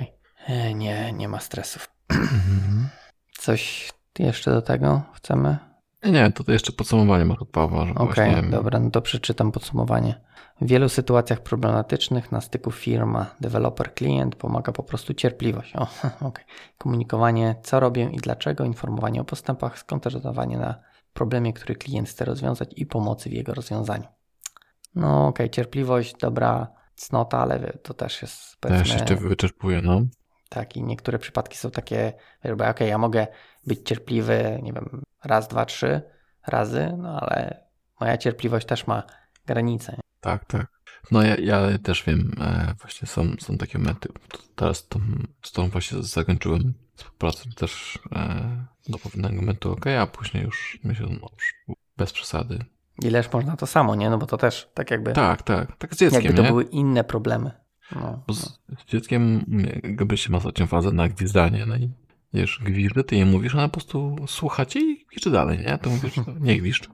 [0.47, 1.89] E, nie, nie ma stresów.
[2.09, 2.89] Mhm.
[3.37, 5.57] Coś jeszcze do tego chcemy?
[6.03, 7.87] Nie, to jeszcze podsumowanie masz od Pawła.
[7.95, 10.21] Okej, okay, dobra, no to przeczytam podsumowanie.
[10.61, 15.75] W wielu sytuacjach problematycznych na styku firma, deweloper, klient pomaga po prostu cierpliwość.
[15.75, 15.87] O,
[16.27, 16.45] okay.
[16.77, 20.75] Komunikowanie, co robię i dlaczego, informowanie o postępach, skoncentrowanie na
[21.13, 24.07] problemie, który klient chce rozwiązać i pomocy w jego rozwiązaniu.
[24.95, 28.83] No okej, okay, cierpliwość, dobra cnota, ale to też jest powiedzmy...
[28.83, 30.01] Też jeszcze wyczerpuje, no.
[30.53, 33.27] Tak, i niektóre przypadki są takie, że okej, okay, ja mogę
[33.67, 36.01] być cierpliwy, nie wiem, raz, dwa, trzy
[36.47, 37.67] razy, no ale
[37.99, 39.03] moja cierpliwość też ma
[39.45, 39.99] granice.
[40.19, 40.67] Tak, tak.
[41.11, 44.09] No ja, ja też wiem, e, właśnie są, są takie mety.
[44.55, 44.99] Teraz tą,
[45.41, 51.07] z tą właśnie zakończyłem współpracę też e, do pewnego momentu ok, a później już myślę,
[51.21, 51.29] no
[51.97, 52.59] bez przesady.
[53.03, 54.09] Ileż można to samo, nie?
[54.09, 55.13] No bo to też tak jakby...
[55.13, 55.77] Tak, tak.
[55.77, 56.49] Tak z dzieckiem, Jakby to nie?
[56.49, 57.62] były inne problemy.
[57.91, 58.33] No, no.
[58.33, 58.39] Z,
[58.79, 59.45] z, dzieckiem
[59.83, 61.89] jakby się ma ostatnią fazę na gwizdanie, no i
[62.33, 65.77] wiesz, gwizdy, ty je mówisz, ona po prostu słucha cię i gwizdże dalej, nie?
[65.77, 66.89] To mówisz, no, nie gwizdź.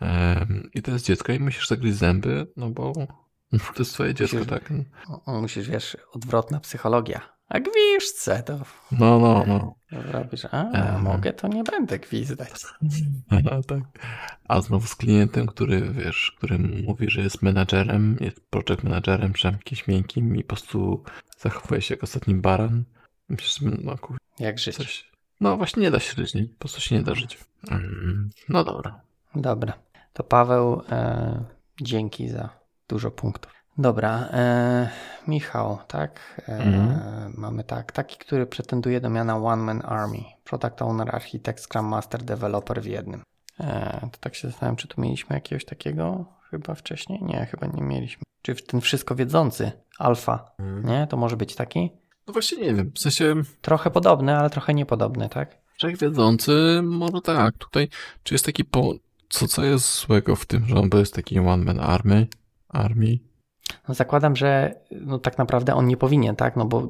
[0.00, 2.92] Um, I to jest dziecko i musisz zagryźć zęby, no bo
[3.74, 4.72] to jest twoje dziecko, musisz, tak?
[5.26, 7.37] Musisz, wiesz, odwrotna psychologia.
[7.48, 8.58] A gwizdce to.
[8.92, 9.74] No, no, no.
[9.92, 11.02] Robisz, a um.
[11.02, 12.50] mogę, to nie będę gwizdać.
[13.30, 13.82] A, tak.
[14.48, 19.48] A znowu z klientem, który, wiesz, który mówi, że jest menadżerem, jest project menadżerem, czy
[19.48, 21.04] jakimś miękkim i po prostu
[21.38, 22.84] zachowuje się jak ostatni baran.
[23.28, 24.16] Myślisz, no kur...
[24.38, 24.76] Jak żyć?
[24.76, 25.10] Coś...
[25.40, 26.44] No właśnie nie da się żyć, nie?
[26.44, 27.38] po prostu się nie da żyć.
[27.70, 29.00] Mm, no dobra.
[29.34, 29.72] Dobra.
[30.12, 31.44] To Paweł, e,
[31.80, 32.48] dzięki za
[32.88, 33.57] dużo punktów.
[33.78, 34.88] Dobra, e,
[35.28, 36.42] Michał, tak?
[36.48, 37.34] E, mm.
[37.36, 40.24] Mamy tak, taki, który pretenduje do miana One Man Army.
[40.44, 43.22] Product Owner, Architect, Scrum Master, Developer w jednym.
[43.60, 47.22] E, to tak się zastanawiam, czy tu mieliśmy jakiegoś takiego chyba wcześniej?
[47.22, 48.22] Nie, chyba nie mieliśmy.
[48.42, 50.86] Czy ten wszystko wiedzący, alfa, mm.
[50.86, 51.06] nie?
[51.06, 51.90] To może być taki?
[52.26, 55.58] No właśnie nie wiem, w sensie Trochę podobny, ale trochę niepodobny, tak?
[55.78, 57.88] wszechwiedzący, może tak, tutaj,
[58.22, 58.94] czy jest taki po...
[59.28, 62.26] Co, co jest złego w tym, że on jest taki one-man army?
[62.68, 63.18] Army?
[63.88, 66.56] No zakładam, że no tak naprawdę on nie powinien, tak?
[66.56, 66.88] No bo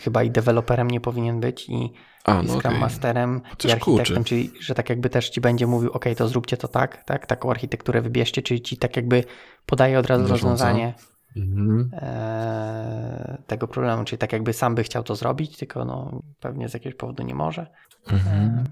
[0.00, 1.92] chyba i deweloperem nie powinien być i,
[2.24, 2.80] A, i no Scrum okej.
[2.80, 6.56] Masterem Chociaż i architektem, czyli że tak jakby też ci będzie mówił, ok, to zróbcie
[6.56, 9.24] to tak, tak, taką architekturę wybierzcie, czyli ci tak jakby
[9.66, 10.42] podaje od razu Zarządza.
[10.42, 10.94] rozwiązanie
[11.36, 11.90] Mhm.
[11.92, 16.74] e, tego problemu, czyli tak jakby sam by chciał to zrobić, tylko no pewnie z
[16.74, 17.66] jakiegoś powodu nie może.
[18.12, 18.64] Mhm.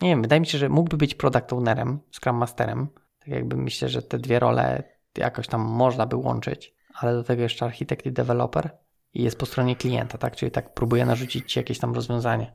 [0.00, 2.88] Nie wiem, wydaje mi się, że mógłby być product ownerem, Scrum Masterem.
[3.18, 4.82] Tak jakby myślę, że te dwie role
[5.18, 8.70] jakoś tam można by łączyć, ale do tego jeszcze architekt i deweloper
[9.14, 10.36] i jest po stronie klienta, tak?
[10.36, 12.52] Czyli tak próbuje narzucić ci jakieś tam rozwiązanie.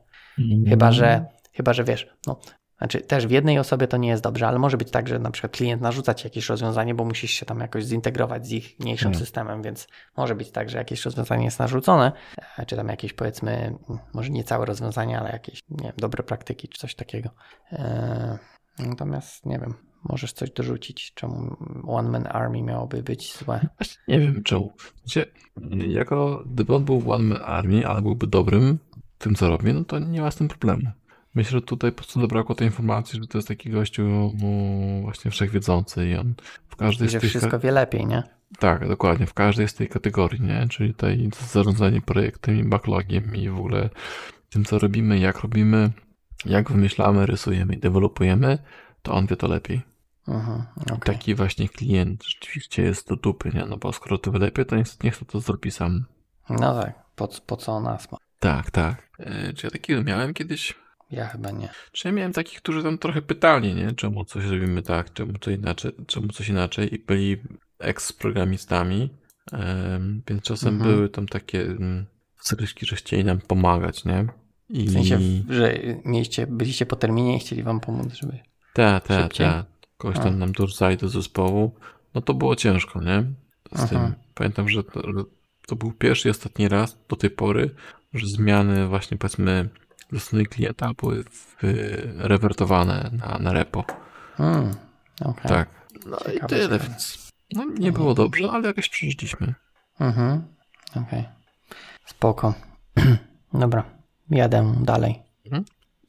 [0.68, 2.40] Chyba, że, chyba, że wiesz, no,
[2.78, 5.30] znaczy też w jednej osobie to nie jest dobrze, ale może być tak, że na
[5.30, 9.06] przykład klient narzuca ci jakieś rozwiązanie, bo musisz się tam jakoś zintegrować z ich mniejszym
[9.06, 9.20] Hmm.
[9.20, 12.12] systemem, więc może być tak, że jakieś rozwiązanie jest narzucone,
[12.58, 13.74] e, czy tam jakieś powiedzmy,
[14.14, 17.30] może nie całe rozwiązanie, ale jakieś, nie wiem, dobre praktyki, czy coś takiego.
[17.72, 18.38] Eee,
[18.78, 19.74] natomiast nie wiem,
[20.04, 23.66] możesz coś dorzucić, czemu One Man Army miałoby być złe.
[23.78, 24.72] Właśnie nie wiem czemu.
[25.04, 25.32] Znaczy,
[25.88, 28.78] jako gdyby on był One Man Army, ale byłby dobrym
[29.18, 30.90] w tym, co robi, no to nie ma z tym problemu.
[31.34, 34.02] Myślę, że tutaj po prostu zabrakło tej informacji, że to jest taki gościu
[34.42, 36.34] no, właśnie wszechwiedzący i on
[36.68, 37.22] w każdej z tych...
[37.22, 38.22] wszystko wie lepiej, nie?
[38.58, 40.66] Tak, dokładnie, w każdej z tej kategorii, nie?
[40.68, 43.90] Czyli tutaj zarządzanie projektem i backlogiem i w ogóle
[44.50, 45.90] tym, co robimy, jak robimy,
[46.44, 48.58] jak wymyślamy, rysujemy i dewelopujemy,
[49.02, 49.91] to on wie to lepiej.
[50.28, 51.14] Mhm, okej.
[51.14, 53.66] Taki właśnie klient rzeczywiście jest do dupy, nie?
[53.66, 56.04] No bo skoro to wylepie, to niech, to, to zrobi sam.
[56.50, 58.18] No tak, po, po co nas ma?
[58.38, 59.08] Tak, tak.
[59.18, 60.74] E, czy ja takiego miałem kiedyś?
[61.10, 61.68] Ja chyba nie.
[61.92, 63.92] Czy ja miałem takich, którzy tam trochę pytali, nie?
[63.92, 67.36] Czemu coś robimy tak, czemu to inaczej, czemu coś inaczej i byli
[67.78, 69.10] eks-programistami,
[69.52, 70.94] em, więc czasem Mhm.
[70.94, 72.06] były tam takie mm,
[72.42, 74.26] zryżki, że chcieli nam pomagać, nie?
[74.68, 74.84] I...
[74.84, 75.18] W sensie,
[75.48, 78.38] że mieliście, byliście po terminie i chcieli wam pomóc, żeby...
[78.72, 79.46] Ta, ta, Szybciej?
[80.02, 81.74] Kogoś tam nam dorzucali do zespołu.
[82.14, 83.24] No to było ciężko, nie?
[83.72, 83.86] Z Aha.
[83.86, 84.14] tym.
[84.34, 85.24] Pamiętam, że to, że
[85.66, 87.74] to był pierwszy i ostatni raz do tej pory,
[88.14, 89.68] że zmiany właśnie powiedzmy
[90.12, 91.24] ze strony klienta były
[92.18, 93.84] rewertowane na, na repo.
[94.36, 94.74] Hmm,
[95.20, 95.48] okej.
[95.48, 95.68] Tak.
[96.06, 96.78] No i Ciekawe, tyle, ciekawe.
[96.78, 99.54] więc no, nie było dobrze, ale jakoś przeżyliśmy.
[100.00, 100.42] Mhm,
[100.96, 101.24] okej.
[102.06, 102.54] Spoko.
[103.54, 103.84] Dobra,
[104.30, 105.22] jadę dalej.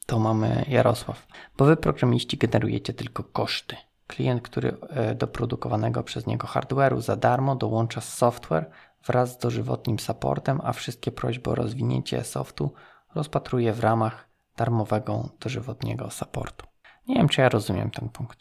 [0.06, 1.26] To mamy Jarosław.
[1.58, 3.76] Bo wy programiści generujecie tylko koszty.
[4.06, 8.70] Klient, który e, do produkowanego przez niego hardware'u za darmo dołącza software
[9.06, 12.72] wraz z dożywotnim supportem, a wszystkie prośby o rozwinięcie softu
[13.14, 16.66] rozpatruje w ramach darmowego dożywotniego supportu.
[17.08, 18.38] Nie wiem, czy ja rozumiem ten punkt.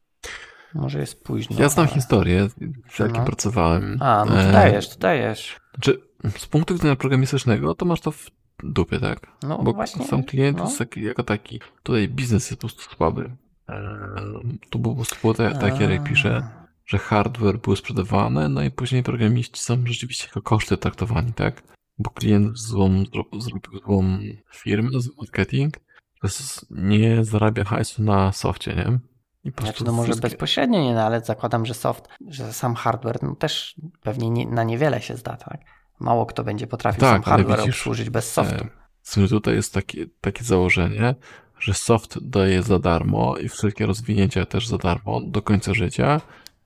[0.74, 1.55] Może jest późno.
[1.59, 2.49] Ja znam ale- historię,
[2.89, 3.26] w jakiej No.
[3.26, 3.97] pracowałem.
[4.01, 5.59] A, no to E, dajesz, to dajesz.
[5.74, 6.01] Znaczy,
[6.38, 8.30] z punktu widzenia programistycznego, to masz to w
[8.64, 9.28] dupie, tak?
[9.43, 10.06] No Bo właśnie.
[10.06, 10.64] sam klient no.
[10.64, 11.60] jest taki, jako taki.
[11.84, 13.32] Tutaj biznes jest po prostu słaby.
[13.68, 16.47] Eee, Tu było po prostu tak, tak jak pisze,
[16.86, 21.64] że hardware był sprzedawany, no i później programiści są rzeczywiście jako koszty traktowani, tak?
[21.97, 24.20] Bo klient złą, zro- zrobił złą
[24.56, 25.74] firmę, zły marketing,
[26.22, 26.28] to
[26.72, 28.99] nie zarabia hajsu na softie, nie?
[29.43, 32.76] I po Znaczy, no może wszystkie- bezpośrednio nie, no ale zakładam, że soft, że sam
[32.76, 35.60] hardware no też pewnie nie, na niewiele się zda, tak?
[36.00, 38.64] Mało kto będzie potrafił Tak, sam hardware widzisz, obsłużyć bez softu.
[38.64, 38.70] E,
[39.02, 41.16] w sumie tutaj jest takie, takie założenie,
[41.60, 46.22] że soft daje za darmo i wszelkie rozwinięcia też za darmo do końca życia.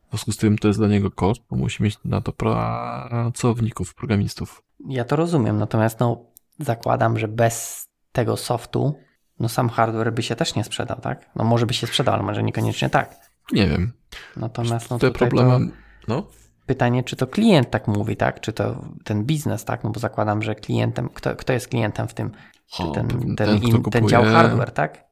[0.07, 3.95] W związku z tym to jest dla niego koszt, bo musi mieć na to pracowników,
[3.95, 4.63] programistów.
[4.87, 6.25] Ja to rozumiem, natomiast no
[6.59, 8.95] zakładam, że bez tego softu
[9.39, 11.29] no sam hardware by się też nie sprzedał, tak?
[11.35, 13.15] No może by się sprzedał, ale może niekoniecznie tak.
[13.51, 13.93] Nie wiem.
[14.37, 15.67] Natomiast no Te problemy.
[15.67, 15.73] to
[16.07, 16.27] No,
[16.67, 18.39] pytanie, czy to klient tak mówi, tak?
[18.41, 19.83] Czy to ten biznes, tak?
[19.83, 22.31] No bo zakładam, że klientem, kto, kto jest klientem w tym?
[22.79, 25.07] O, ten, ten, ten, im, ten kupuje- dział hardware, tak?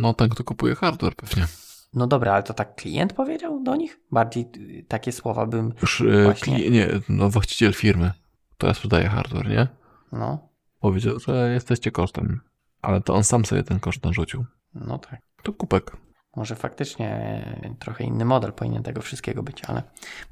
[0.00, 1.46] no ten, kto kupuje hardware pewnie.
[1.94, 4.00] No dobra, ale to tak klient powiedział do nich?
[4.12, 4.50] Bardziej
[4.88, 6.70] takie słowa bym, Już e, Właśnie.
[6.70, 8.12] nie, no właściciel firmy,
[8.50, 9.68] która sprzedaje hardware, nie?
[10.12, 10.48] no,
[10.80, 12.40] Powiedział, że jesteście kosztem.
[12.82, 14.44] Ale to on sam sobie ten koszt narzucił.
[14.74, 15.20] no tak.
[15.42, 15.96] To kupek.
[16.36, 17.42] Może faktycznie
[17.78, 19.82] trochę inny model powinien tego wszystkiego być, ale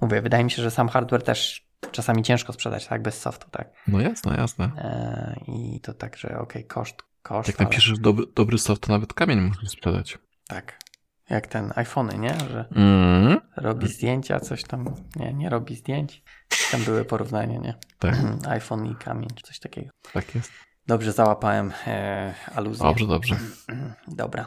[0.00, 3.68] mówię, wydaje mi się, że sam hardware też czasami ciężko sprzedać, tak, bez softu, tak.
[3.88, 4.64] No jasne, jasne.
[4.76, 8.92] E, I to tak, że okej, koszt, koszt, Jak ale napiszesz dobry, dobry soft, to
[8.92, 10.18] nawet kamień możesz sprzedać.
[10.48, 10.78] tak.
[11.30, 12.34] Jak ten iPhony, nie?
[12.50, 16.22] Że Mm, robi zdjęcia, coś tam, nie, nie robi zdjęć.
[16.70, 17.74] Tam były porównania, nie?
[17.98, 18.14] tak,
[18.48, 19.90] iPhone i kamień, coś takiego.
[20.12, 20.52] tak jest.
[20.86, 22.82] Dobrze, załapałem e, aluzję.
[22.86, 23.36] Dobrze, dobrze.
[24.08, 24.46] Dobra,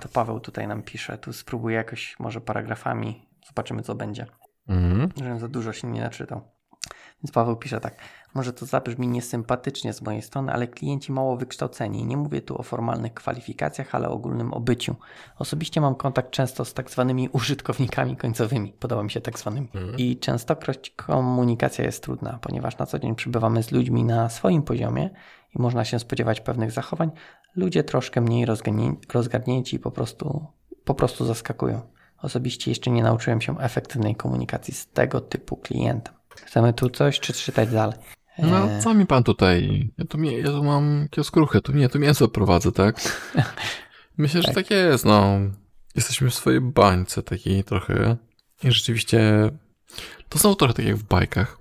[0.00, 1.18] to Paweł tutaj nam pisze.
[1.18, 3.28] Tu spróbuję jakoś może paragrafami.
[3.46, 4.26] Zobaczymy, co będzie.
[4.68, 6.42] Mm, Żebym za dużo się nie naczytał.
[7.22, 7.94] Więc Paweł pisze tak.
[8.34, 12.06] Może to zabrzmi niesympatycznie z mojej strony, ale klienci mało wykształceni.
[12.06, 14.96] Nie mówię tu o formalnych kwalifikacjach, ale o ogólnym obyciu.
[15.38, 18.72] Osobiście mam kontakt często z tak zwanymi użytkownikami końcowymi.
[18.72, 19.68] Podoba mi się tak zwanymi.
[19.74, 19.98] Mhm.
[19.98, 25.10] I częstokroć komunikacja jest trudna, ponieważ na co dzień przybywamy z ludźmi na swoim poziomie
[25.58, 27.10] i można się spodziewać pewnych zachowań.
[27.56, 30.46] Ludzie troszkę mniej rozgarnię- rozgarnięci po prostu,
[30.84, 31.80] po prostu zaskakują.
[32.18, 36.14] Osobiście jeszcze nie nauczyłem się efektywnej komunikacji z tego typu klientem.
[36.36, 37.96] Chcemy tu coś, czy czytać dalej?
[38.38, 39.90] No, Eee, co mi pan tutaj?
[39.98, 42.96] Ja tu, ja tu mam kioskruchę, tu nie, tu mięso prowadzę, tak?
[44.18, 44.54] Myślę, że Tak.
[44.54, 45.38] tak jest, no.
[45.94, 48.16] Jesteśmy w swojej bańce takiej trochę.
[48.64, 49.50] I rzeczywiście
[50.28, 51.58] to są trochę tak jak w bajkach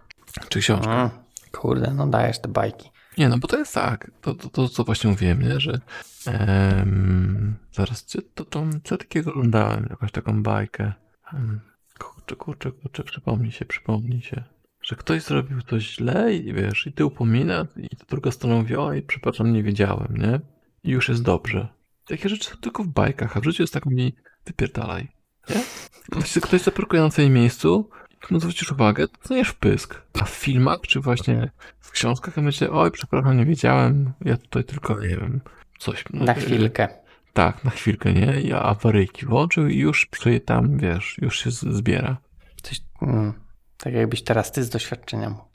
[0.49, 0.93] czy książkach.
[0.95, 1.09] mm,
[1.51, 2.90] kurde, no dajesz te bajki.
[3.17, 5.59] Nie, no bo to jest tak, to, to, to co właśnie mówiłem, nie?
[5.59, 5.79] że
[6.27, 8.05] em, zaraz,
[8.35, 10.93] to, to, co takiego oglądałem, jakąś taką bajkę.
[11.33, 11.59] Em,
[11.99, 14.43] kurczę, kurczę, kurczę, przypomnij się, przypomnij się.
[14.81, 18.75] Że ktoś zrobił coś źle i wiesz, i ty upomina, i ta druga strona mówi,
[18.75, 20.39] oj, przepraszam, nie wiedziałem, nie?
[20.83, 21.67] I już jest dobrze.
[22.07, 25.07] Takie rzeczy są tylko w bajkach, a w życiu jest tak mi wypierdalaj,
[25.49, 25.63] nie?
[26.11, 27.89] Ktoś, ktoś zaparkuje na twoim miejscu,
[28.31, 30.01] no zwrócisz uwagę, to dostaniesz pysk.
[30.21, 34.63] A w filmach, czy właśnie w książkach, ja myślę, oj, przepraszam, nie wiedziałem, ja tutaj
[34.63, 35.41] tylko, nie wiem,
[35.79, 36.03] coś.
[36.13, 36.87] no, Na y, chwilkę.
[37.33, 38.41] Tak, na chwilkę, nie?
[38.41, 42.17] Ja awaryjki włączył i już przy tam, wiesz, już się zbiera.
[42.61, 43.33] Coś, mm,
[43.77, 45.45] tak jakbyś teraz ty z doświadczenia mógł.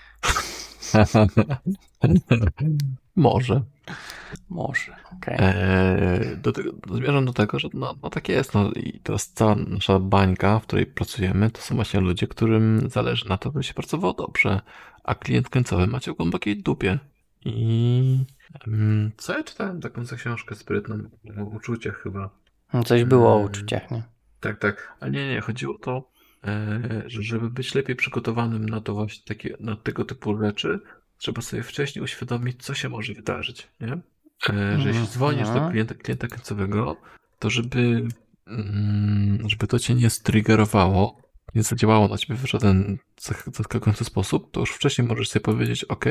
[3.17, 3.63] Może.
[4.49, 5.37] Może, okej.
[5.39, 8.55] Eee, do tego, zmierzam do tego, że no, no tak jest.
[8.55, 13.29] No, I teraz cała nasza bańka, w której pracujemy, to są właśnie ludzie, którym zależy
[13.29, 14.61] na to, by się pracowało dobrze,
[15.05, 16.99] a klient końcowy macie w głębokiej dupie.
[17.45, 18.25] I
[18.67, 20.99] em, co ja czytałem taką za książkę sprytną
[21.41, 22.31] o uczuciach chyba.
[22.73, 23.47] No Coś było o Mm.
[23.47, 24.03] uczuciach, nie?
[24.41, 24.97] Tak, tak.
[25.01, 26.03] Ale nie, nie, chodziło to, e,
[27.07, 30.81] żeby być lepiej przygotowanym na to właśnie takie, na tego typu rzeczy,
[31.19, 33.99] trzeba sobie wcześniej uświadomić, co się może wydarzyć, nie?
[34.51, 35.71] E, że jeśli dzwonisz do Mhm.
[35.73, 36.97] klienta, klienta końcowego,
[37.39, 38.09] to żeby,
[38.47, 41.21] mm, żeby to cię nie striggerowało,
[41.55, 42.99] nie zadziałało na ciebie w żaden
[43.53, 46.05] zaskakujący sposób, to już wcześniej możesz sobie powiedzieć, ok,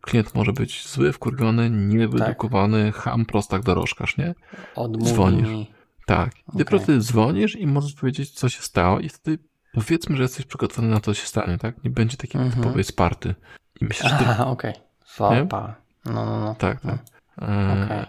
[0.00, 4.34] klient może być zły, wkurwiony, niewyedukowany, ham, prostak, dorożkarz, nie?
[4.74, 5.48] Odmówi Dzwonisz.
[5.48, 5.70] mi.
[6.06, 6.28] Tak.
[6.28, 6.58] Okej.
[6.64, 9.38] dopiero ty dzwonisz i możesz powiedzieć, co się stało i wtedy
[9.82, 11.84] powiedzmy, że jesteś przygotowany na to, co się stanie, tak?
[11.84, 12.62] Nie będzie takiej Mhm.
[12.62, 13.34] typowej sparty.
[13.80, 14.24] I myślę, że ty...
[14.28, 14.74] Aha, okej.
[15.04, 15.74] Słaba.
[16.04, 16.54] No, no, no.
[16.54, 16.98] Tak, tak.
[17.42, 18.04] E, Okej.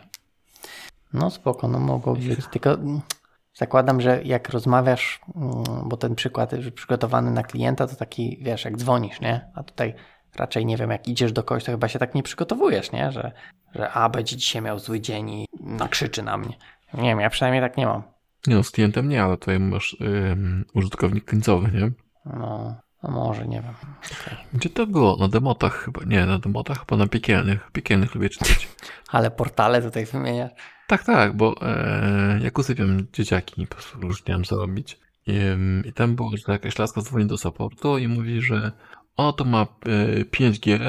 [1.14, 2.48] No spoko, no mogło być.
[2.52, 2.78] Tylko
[3.54, 8.66] zakładam, że jak rozmawiasz, mm, bo ten przykład, że przygotowany na klienta, to taki, wiesz,
[8.66, 9.52] jak dzwonisz, nie?
[9.56, 9.94] A tutaj
[10.36, 13.12] raczej, nie wiem, jak idziesz do kogoś, to chyba się tak nie przygotowujesz, nie?
[13.12, 13.32] Że,
[13.76, 16.58] że a, będzie dzisiaj miał zły dzień i nakrzyczy na mnie.
[16.94, 18.04] Nie wiem, ja przynajmniej tak nie mam.
[18.48, 21.92] Nie no, z klientem nie, ale tutaj masz ym, użytkownik końcowy, nie?
[22.26, 23.74] No, no może, nie wiem.
[24.22, 24.38] Okej.
[24.54, 25.18] Gdzie to było?
[25.20, 26.02] Na demotach chyba.
[26.06, 27.72] Nie, na demotach, chyba na piekielnych.
[27.72, 28.68] Piekielnych lubię czytać.
[29.12, 30.52] Ale portale tutaj wymieniasz.
[30.88, 35.00] Tak, tak, bo e, jak usypiam dzieciaki, po prostu już nie wiem co robić.
[35.28, 35.34] I,
[35.86, 38.72] I tam było, że jakaś laska dzwoni do supportu i mówi, że
[39.16, 39.66] o, to ma e,
[40.24, 40.80] 5G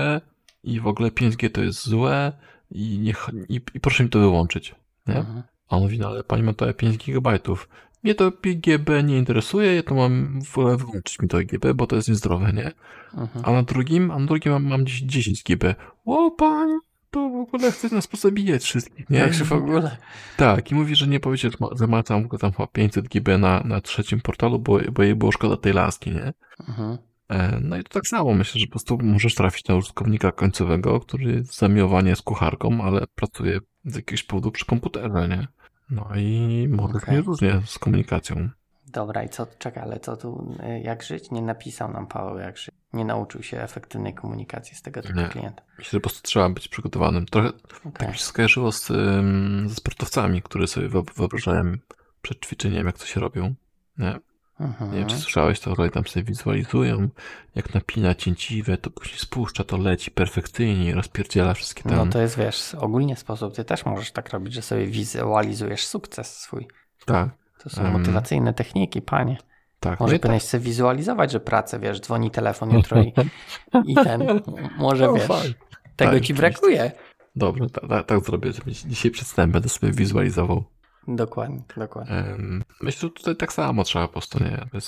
[0.62, 2.32] i w ogóle 5G to jest złe
[2.70, 4.74] i, niech, i, i proszę mi to wyłączyć.
[5.07, 5.16] Nie?
[5.16, 5.42] Mhm.
[5.68, 7.68] A on mówi, no ale pani ma tutaj 5 gigabajtów.
[8.02, 11.86] Mnie to GB nie interesuje, ja to mam w ogóle wyłączyć mi to GB, bo
[11.86, 12.72] to jest niezdrowe, nie?
[13.14, 13.44] Mhm.
[13.44, 15.74] A na drugim, a na drugim mam, mam 10, 10 GB.
[16.04, 16.78] O, pani,
[17.10, 19.18] to w ogóle chce nas pozabijać wszystkich, nie?
[19.18, 19.96] Jak w ogóle.
[20.36, 23.80] Tak, i mówi, że nie powiedział, że ma- tam, tam chyba 500 GB na, na
[23.80, 26.32] trzecim portalu, bo, bo jej było szkoda tej laski, nie?
[26.68, 26.98] Mhm.
[27.29, 31.01] E, No i to tak samo, myślę, że po prostu możesz trafić na użytkownika końcowego,
[31.01, 35.49] który zamiłowanie jest kucharką, ale pracuje z jakiegoś powodu przy komputerze, nie?
[35.91, 37.20] No i może okay.
[37.22, 38.49] różnie z komunikacją.
[38.87, 41.31] Dobra, i co, czekaj, ale co tu, y, jak żyć?
[41.31, 42.74] Nie napisał nam Paweł, jak żyć.
[42.93, 45.29] Nie nauczył się efektywnej komunikacji z tego typu Nie.
[45.29, 45.62] klienta.
[45.79, 47.27] Myślę, że po prostu trzeba być przygotowanym.
[47.27, 47.93] Trochę Okej.
[47.93, 48.87] tak mi się skojarzyło z,
[49.66, 51.79] ze sportowcami, które sobie wyob- wyobrażałem
[52.22, 53.55] przed ćwiczeniem, jak to się robią.
[53.99, 54.18] Nie?
[54.61, 54.90] Mhm.
[54.92, 57.09] Nie wiem, czy słyszałeś, to rolę tam sobie wizualizują,
[57.54, 61.92] jak napina cięciwe, to później spuszcza, to leci perfekcyjnie rozpierdziela wszystkie tam.
[61.96, 66.36] No to jest, wiesz, ogólnie sposób, ty też możesz tak robić, że sobie wizualizujesz sukces
[66.40, 66.68] swój.
[67.07, 67.28] Tak,
[67.62, 67.92] To są Em.
[67.92, 69.36] motywacyjne techniki, panie.
[69.80, 70.00] tak.
[70.00, 73.12] Może no powinieneś sobie wizualizować, że pracę, wiesz, dzwoni telefon jutro i,
[73.86, 74.22] i ten,
[74.78, 75.54] może O, wiesz,
[75.96, 76.92] tego Tak, ci brakuje.
[77.36, 78.50] Dobra, tak, tak, tak zrobię.
[78.86, 80.64] Dzisiaj przedstawię, będę sobie wizualizował.
[81.09, 82.24] Dokładnie, dokładnie.
[82.80, 84.66] Myślę, że tutaj tak samo trzeba po prostu, nie?
[84.72, 84.80] Że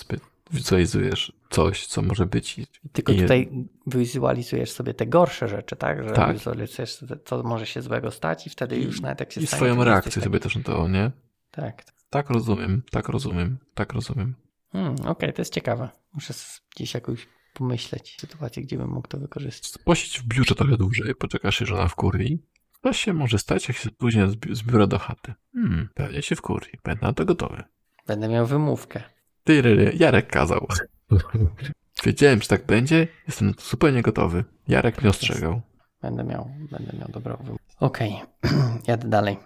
[0.51, 6.05] wizualizujesz coś, co może być i, Tylko i tutaj wizualizujesz sobie te gorsze rzeczy, tak?
[6.05, 6.33] Że Tak.
[6.33, 9.75] wizualizujesz, co może się złego stać i wtedy już nawet jak się i stanie, swoją
[9.75, 11.11] to nie reakcję jesteś sobie też na to, nie?
[11.51, 11.85] Tak.
[12.11, 14.35] Tak rozumiem, tak rozumiem, tak rozumiem.
[14.73, 15.89] Hmm, Okej, to jest ciekawe.
[16.13, 16.35] Muszę
[16.77, 19.83] gdzieś jakoś pomyśleć sytuację, gdzie bym mógł to wykorzystać.
[19.85, 22.43] Posiedź w biurze trochę dłużej, poczekasz się żona w kurii.
[22.89, 25.35] To się może stać, jak się później z, biura do chaty.
[25.55, 26.73] Hmm, pewnie się w kurii.
[26.85, 27.65] Będę na to gotowy.
[28.07, 29.03] Będę miał wymówkę.
[29.45, 30.67] Ty, Ryry, Jarek kazał.
[32.05, 33.09] Wiedziałem, że tak będzie.
[33.27, 34.45] Jestem na to zupełnie gotowy.
[34.69, 35.61] Jarek mnie ostrzegał.
[36.03, 37.75] Będę miał, będę miał dobrą wymówkę.
[37.81, 38.21] Okej,
[38.89, 39.37] jadę dalej.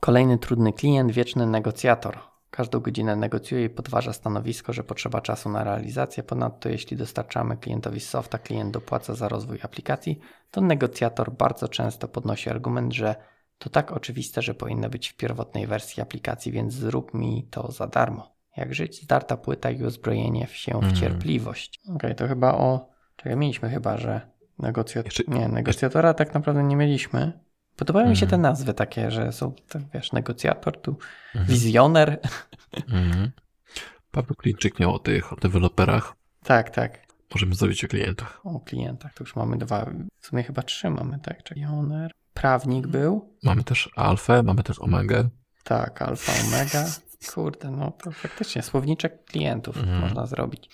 [0.00, 2.18] Kolejny trudny klient, wieczny negocjator.
[2.56, 6.22] Każdą godzinę negocjuje i podważa stanowisko, że potrzeba czasu na realizację.
[6.22, 10.18] Ponadto, jeśli dostarczamy klientowi softa, klient dopłaca za rozwój aplikacji,
[10.50, 13.14] to negocjator bardzo często podnosi argument, że
[13.58, 17.86] to tak oczywiste, że powinno być w pierwotnej wersji aplikacji, więc zrób mi to za
[17.86, 18.36] darmo.
[18.56, 20.94] Jak żyć, zdarta płyta i uzbrojenie się w Mhm.
[20.94, 21.80] cierpliwość.
[21.94, 22.88] Okej, to chyba o.
[23.16, 24.20] Czekaj, mieliśmy chyba, że
[24.58, 25.12] negocjator.
[25.12, 27.45] Jeszcze- Nie, negocjatora tak naprawdę nie mieliśmy.
[27.76, 28.42] Podobają mi się te Mhm.
[28.42, 30.98] nazwy takie, że są, tak, wiesz, negocjator, tu
[31.34, 31.46] Mhm.
[31.46, 32.18] wizjoner.
[32.92, 33.30] Mhm.
[34.10, 36.14] Paweł Klińczyk miał o tych o deweloperach.
[36.44, 37.06] tak, tak.
[37.34, 38.40] Możemy zrobić o klientach.
[38.44, 41.42] O klientach to już mamy dwa, w sumie chyba trzy mamy, tak?
[41.42, 42.12] Czyli Wizjoner.
[42.34, 43.34] Prawnik był.
[43.42, 45.28] Mamy też alfę, mamy też omegę.
[45.64, 46.84] Tak, alfa, omega.
[47.34, 50.00] Kurde, no to faktycznie słowniczek klientów Mhm.
[50.00, 50.70] można zrobić.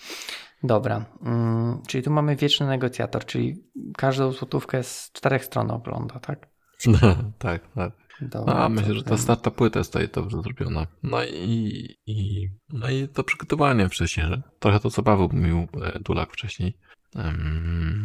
[0.63, 3.63] Dobra, mm, czyli tu mamy wieczny negocjator, czyli
[3.97, 6.47] każdą złotówkę z czterech stron ogląda, tak?
[7.39, 7.91] tak, tak.
[8.21, 10.87] Dobra, No, to myślę, że ta starta płyta jest tutaj dobrze zrobiona.
[11.03, 15.99] No i, i, no i to przygotowanie wcześniej, że trochę to, co Paweł mówił e,
[15.99, 16.77] Dulak wcześniej,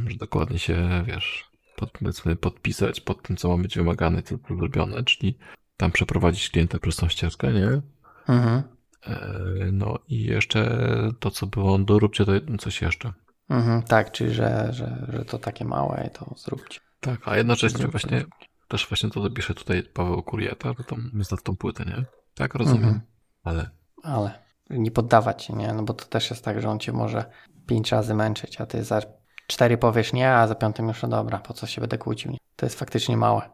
[0.09, 4.47] że dokładnie się, wiesz, pod, powiedzmy podpisać pod tym, co ma być wymagane, co jest
[4.49, 5.39] zrobione, czyli
[5.76, 7.81] tam przeprowadzić klienta przez tą ścieżkę, nie?
[8.29, 8.62] Mhm,
[9.07, 10.81] E, No i jeszcze
[11.20, 13.12] to, co było, doróbcie to coś jeszcze.
[13.49, 16.81] mhm, tak, czyli że, że, że to takie małe, to zróbcie.
[17.01, 18.24] Tak, a jednocześnie Zróbcie, właśnie.
[18.69, 22.05] Też właśnie to, co pisze tutaj Paweł Kurieta, to tą, jest na tą płytę, nie?
[22.35, 23.01] Tak, rozumiem, Mhm.
[23.45, 23.71] ale
[24.03, 25.73] Ale nie poddawać się, nie?
[25.73, 27.25] No bo to też jest tak, że on cię może
[27.66, 29.01] pięć razy męczyć, a ty za
[29.47, 32.31] cztery powiesz nie, a za piątym już no dobra, po co się będę kłócił?
[32.33, 32.39] Nie?
[32.57, 33.51] To jest faktycznie małe.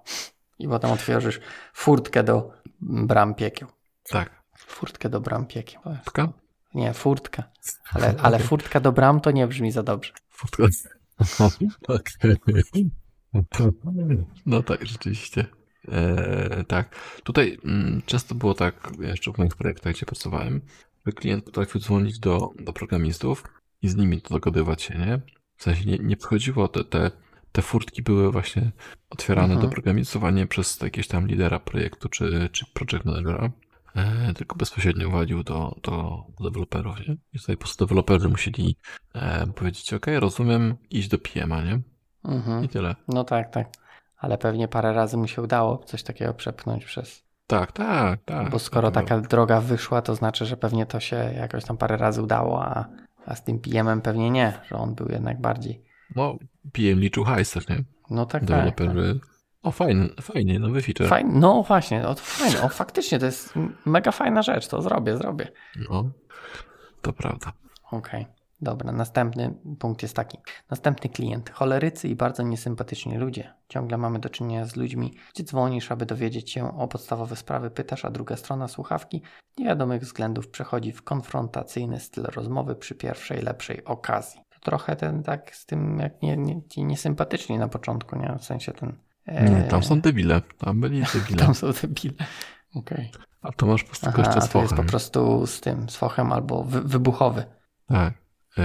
[0.58, 1.40] I potem otworzysz
[1.74, 3.68] furtkę do bram piekieł.
[4.10, 5.80] tak, Furtkę do bram piekieł.
[5.82, 6.28] Furtka?
[6.74, 7.42] Nie, furtka.
[7.92, 10.12] Ale, ale furtka do bram to nie brzmi za dobrze.
[10.28, 10.62] Furtka.
[11.88, 12.90] Okej.
[14.46, 15.46] No tak, rzeczywiście.
[15.88, 16.96] E, tak.
[17.24, 20.60] Tutaj mm, często było tak, jeszcze w moich projektach, gdzie pracowałem,
[21.06, 23.44] że klient potrafił dzwonić do, do programistów
[23.82, 25.20] i z nimi dogadywać się, nie?
[25.56, 27.10] W sensie nie, nie przychodziło, te, te,
[27.52, 28.70] te furtki były właśnie
[29.10, 29.60] otwierane Mhm.
[29.62, 33.50] do programistów, a nie przez jakiegoś tam lidera projektu czy, czy project managera,
[33.96, 37.16] e, tylko bezpośrednio walił do, do deweloperów, nie?
[37.32, 38.76] I tutaj po prostu deweloperzy musieli
[39.14, 41.80] e, powiedzieć, ok, rozumiem, iść do PM-a, nie?
[42.24, 42.64] Mhm.
[42.64, 42.94] I tyle.
[43.08, 43.68] No tak, tak.
[44.18, 47.24] Ale pewnie parę razy mu się udało coś takiego przepchnąć przez.
[47.46, 48.50] Tak, tak, tak.
[48.50, 51.96] Bo skoro tak taka droga wyszła, to znaczy, że pewnie to się jakoś tam parę
[51.96, 52.84] razy udało, a,
[53.26, 55.84] a z tym PM-em pewnie nie, że on był jednak bardziej.
[56.16, 56.38] No,
[56.72, 57.84] PM liczył hajs też, nie?
[58.10, 58.48] No tak, tak.
[58.48, 58.76] tak.
[58.76, 59.20] Deweloperzy.
[59.62, 61.08] O, fajny, fajnie, nowy feature.
[61.08, 62.62] Fajnie, no właśnie, o, to fajne.
[62.62, 63.54] O, faktycznie to jest
[63.86, 65.48] mega fajna rzecz, to zrobię, zrobię.
[65.90, 66.10] No,
[67.02, 67.52] to prawda.
[67.90, 68.26] Okej,
[68.64, 70.38] dobra, następny punkt jest taki.
[70.70, 71.50] Następny klient.
[71.50, 73.54] Cholerycy i bardzo niesympatyczni ludzie.
[73.68, 78.04] Ciągle mamy do czynienia z ludźmi, gdzie dzwonisz, aby dowiedzieć się o podstawowe sprawy, pytasz,
[78.04, 79.22] a druga strona słuchawki
[79.56, 84.40] z niewiadomych względów przechodzi w konfrontacyjny styl rozmowy przy pierwszej, lepszej okazji.
[84.50, 88.36] To trochę ten tak z tym, jak nie, nie, ci niesympatyczni na początku, nie?
[88.38, 88.96] W sensie ten...
[89.26, 90.40] Nie, e, tam są debile.
[90.58, 91.38] Tam byli debile.
[91.38, 92.14] Tam są debile.
[92.74, 93.10] Okej.
[93.42, 94.86] A to masz po prostu Aha, gościa a z to jest po fochem.
[94.86, 97.44] prostu z tym, z fochem albo wy, wybuchowy.
[97.88, 98.14] Tak.
[98.56, 98.64] Yy,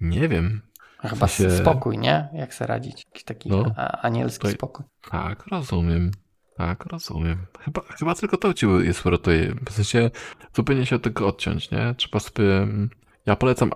[0.00, 0.62] nie wiem.
[0.98, 2.28] Chyba sensie- spokój, nie?
[2.34, 3.04] Jak sobie radzić?
[3.06, 3.64] Jakiś taki No.
[4.02, 4.84] anielski To- spokój.
[5.10, 6.10] Tak, rozumiem.
[6.56, 7.46] Tak, rozumiem.
[7.60, 9.54] Chyba, chyba tylko to ci jest uratuje.
[9.68, 10.10] W sensie
[10.56, 11.94] zupełnie się od tego odciąć, nie?
[11.96, 12.56] Trzeba sobie...
[12.62, 12.90] mm,
[13.26, 13.70] Ja polecam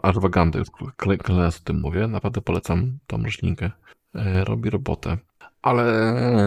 [0.96, 2.06] kolej- kolejny raz o tym mówię.
[2.06, 3.70] Naprawdę polecam tą roślinkę.
[4.14, 5.18] E, robi robotę.
[5.62, 5.84] Ale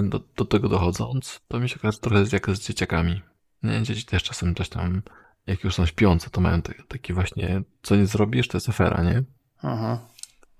[0.03, 3.21] do, do tego dochodząc, to mi się kojarzy trochę jak z dzieciakami.
[3.63, 5.01] Nie, dzieci też czasem coś tam,
[5.51, 9.03] jak już są śpiące, to mają te, taki właśnie, co nie zrobisz, to jest afera,
[9.03, 9.23] nie?
[9.63, 9.97] Mhm.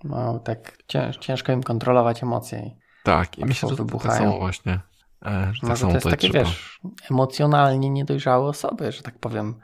[0.03, 2.71] No, tak cięż, ciężko im kontrolować emocje.
[3.03, 4.17] Tak, i myślę, że to tak wybuchają.
[4.17, 4.79] samo właśnie.
[5.25, 6.43] E, że tak Może samo to jest takie, trzeba.
[6.43, 6.79] wiesz,
[7.11, 9.55] emocjonalnie niedojrzałe osoby, że tak powiem,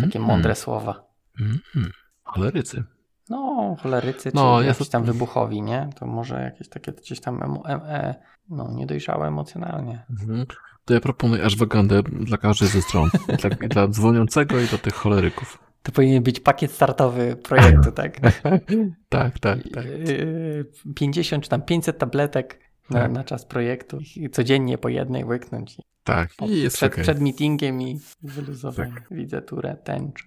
[0.00, 1.04] takie Mm, mądre słowa.
[1.40, 1.90] Mm, mm.
[2.24, 2.84] Cholerycy.
[3.30, 5.88] No, cholerycy, czy No, ja jakiś to- tam wybuchowi, nie?
[5.98, 8.14] To może jakieś takie gdzieś tam emo, e, e,
[8.48, 10.06] no, niedojrzałe emocjonalnie.
[10.10, 10.46] Mhm.
[10.84, 13.10] To ja proponuję Ashwagandę dla każdej ze stron.
[13.40, 15.58] dla, i dla dzwoniącego i dla tych choleryków.
[15.82, 18.20] To powinien być pakiet startowy projektu, tak?
[19.08, 19.84] tak, tak, tak.
[19.86, 20.66] Yy,
[20.96, 22.60] 50 czy tam 500 tabletek
[22.90, 23.12] na, Tak.
[23.12, 25.76] na czas projektu i codziennie po jednej łyknąć.
[26.04, 27.04] Tak, i jest przed, okej.
[27.04, 28.92] przed meetingiem i wyluzowanie.
[28.94, 29.08] Tak.
[29.10, 30.26] Widzę turę tęcz.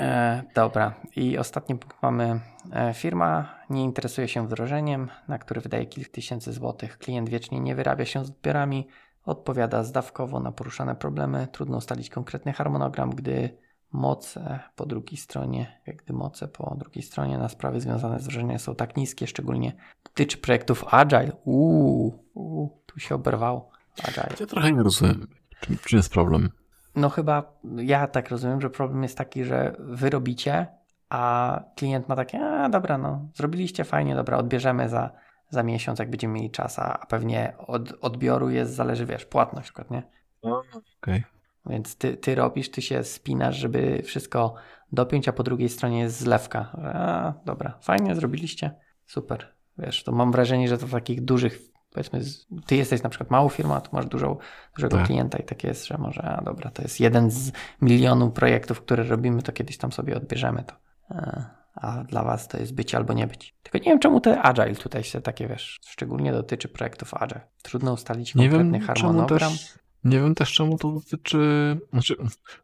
[0.00, 1.00] E, dobra.
[1.16, 2.40] I ostatni punkt mamy.
[2.72, 6.98] E, firma nie interesuje się wdrożeniem, na który wydaje kilka tysięcy złotych.
[6.98, 8.88] Klient wiecznie nie wyrabia się z odbiorami,
[9.24, 11.48] odpowiada zdawkowo na poruszane problemy.
[11.52, 13.58] Trudno ustalić konkretny harmonogram, gdy
[13.92, 18.74] moce po drugiej stronie, gdy moce po drugiej stronie na sprawy związane z wdrożeniem są
[18.74, 19.72] tak niskie, szczególnie
[20.04, 21.32] dotyczy projektów Agile.
[21.44, 23.70] Uuu, uu, tu się oberwało.
[24.08, 24.36] Agile.
[24.40, 25.26] Ja trochę nie rozumiem,
[25.60, 26.50] czym, czym jest problem.
[26.96, 30.66] No chyba ja tak rozumiem, że problem jest taki, że wy robicie,
[31.08, 35.10] a klient ma takie, a dobra, no zrobiliście fajnie, dobra, odbierzemy za,
[35.50, 39.62] za miesiąc, jak będziemy mieli czas, a pewnie od odbioru jest, zależy, wiesz, płatność na
[39.62, 40.02] przykład, nie?
[40.42, 40.80] Okej.
[41.00, 41.24] Okay.
[41.66, 44.54] Więc ty, ty robisz, ty się spinasz, żeby wszystko
[44.92, 46.60] dopiąć, a po drugiej stronie jest zlewka.
[46.60, 48.70] A, dobra, fajnie zrobiliście,
[49.06, 49.54] super.
[49.78, 51.58] Wiesz, to mam wrażenie, że to w takich dużych,
[51.90, 52.20] powiedzmy,
[52.66, 54.36] ty jesteś na przykład małą firmą, a tu masz dużą,
[54.74, 55.06] dużego tak.
[55.06, 59.04] klienta i tak jest, że może, a dobra, to jest jeden z milionu projektów, które
[59.04, 60.74] robimy, to kiedyś tam sobie odbierzemy to.
[61.08, 61.59] A
[62.08, 63.54] dla was to jest być albo nie być.
[63.62, 67.40] Tylko nie wiem, czemu te Agile tutaj się takie, wiesz, szczególnie dotyczy projektów Agile.
[67.62, 69.52] Trudno ustalić konkretny nie wiem, harmonogram.
[69.52, 71.76] Też, nie wiem też, czemu to dotyczy.
[71.92, 72.16] Znaczy,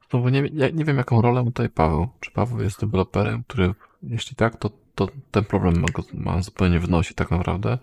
[0.09, 2.09] to nie, ja nie wiem, jaką rolę tutaj Paweł.
[2.20, 6.80] Czy Paweł jest deweloperem, który, jeśli tak, to, to ten problem ma, go, ma zupełnie
[6.80, 7.78] w nosie, tak naprawdę.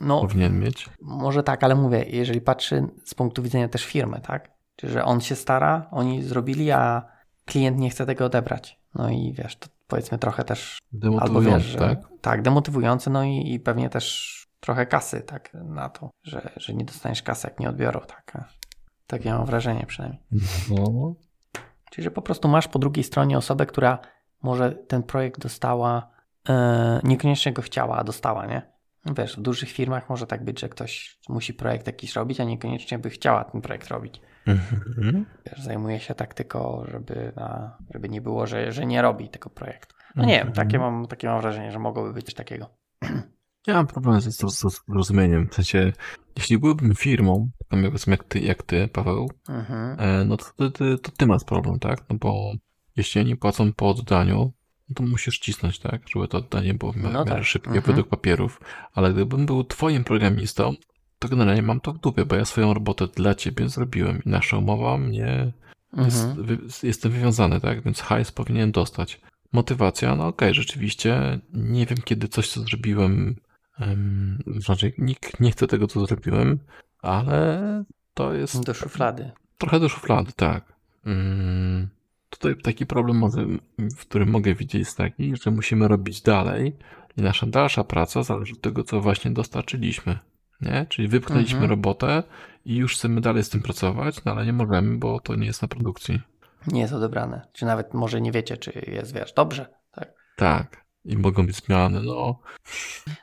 [0.00, 0.88] No, powinien mieć.
[1.02, 4.50] Może tak, ale mówię, jeżeli patrzy z punktu widzenia też firmy, tak?
[4.76, 7.02] Czyli, że on się stara, oni zrobili, a
[7.44, 8.78] klient nie chce tego odebrać.
[8.94, 10.78] No i wiesz, to powiedzmy trochę też.
[10.92, 11.98] Demotywujące, wiesz, że, tak?
[12.20, 16.84] Tak, demotywujące, no i, i, pewnie też trochę kasy, tak, na to, że, że nie
[16.84, 18.44] dostaniesz kasy, jak nie odbiorą, tak.
[19.06, 20.22] Takie mam wrażenie przynajmniej.
[20.70, 21.14] No.
[21.90, 23.98] Czyli, że po prostu masz po drugiej stronie osobę, która
[24.42, 26.10] może ten projekt dostała,
[26.48, 26.54] yy,
[27.04, 28.62] niekoniecznie go chciała, a dostała, nie?
[29.16, 32.98] Wiesz, w dużych firmach może tak być, że ktoś musi projekt jakiś robić, a niekoniecznie
[32.98, 34.20] by chciała ten projekt robić.
[34.46, 35.26] Mhm.
[35.56, 39.94] Zajmuje się tak tylko, żeby, na, żeby nie było, że, że nie robi tego projektu.
[40.16, 42.70] No nie wiem, takie mam, takie mam wrażenie, że mogłoby być coś takiego.
[43.66, 45.48] Ja mam problem z, z rozumieniem.
[45.48, 45.92] W sensie,
[46.36, 50.00] jeśli byłbym firmą, tam jak ty, jak ty Paweł, mhm.
[50.00, 52.04] E, no to, ty, to ty masz problem, tak?
[52.10, 52.52] No bo
[52.96, 54.52] jeśli oni płacą po oddaniu,
[54.88, 56.02] no to musisz cisnąć, tak?
[56.14, 57.44] Żeby to oddanie było w miarę no tak.
[57.44, 57.86] szybkie mhm.
[57.86, 58.60] według papierów.
[58.92, 60.74] Ale gdybym był twoim programistą,
[61.20, 64.56] to generalnie mam to w dupie, bo ja swoją robotę dla ciebie zrobiłem i nasza
[64.56, 65.52] umowa mnie
[65.92, 66.04] mhm.
[66.04, 67.82] jest, wy, jestem wywiązany, tak?
[67.82, 69.20] Więc hajs powinien dostać.
[69.52, 73.36] Motywacja, no okej, okay, rzeczywiście nie wiem, kiedy coś, co zrobiłem,
[73.80, 76.58] um, znaczy nikt nie chce tego, co zrobiłem,
[77.02, 78.64] ale to jest...
[78.64, 79.30] Do szuflady.
[79.58, 80.72] Trochę do szuflady, tak.
[81.06, 81.88] Um,
[82.30, 83.22] tutaj taki problem,
[83.78, 86.76] w którym mogę widzieć jest taki, że musimy robić dalej
[87.16, 90.18] i nasza dalsza praca zależy od tego, co właśnie dostarczyliśmy
[90.62, 90.86] nie?
[90.88, 91.70] Czyli wypchnęliśmy mhm.
[91.70, 92.22] robotę
[92.64, 95.62] i już chcemy dalej z tym pracować, no ale nie możemy, bo to nie jest
[95.62, 96.20] na produkcji.
[96.66, 97.46] Nie jest odebrane.
[97.52, 100.12] Czy nawet może nie wiecie, czy jest, wiesz, dobrze, tak?
[100.36, 100.84] Tak.
[101.04, 102.40] I mogą być zmiany, no.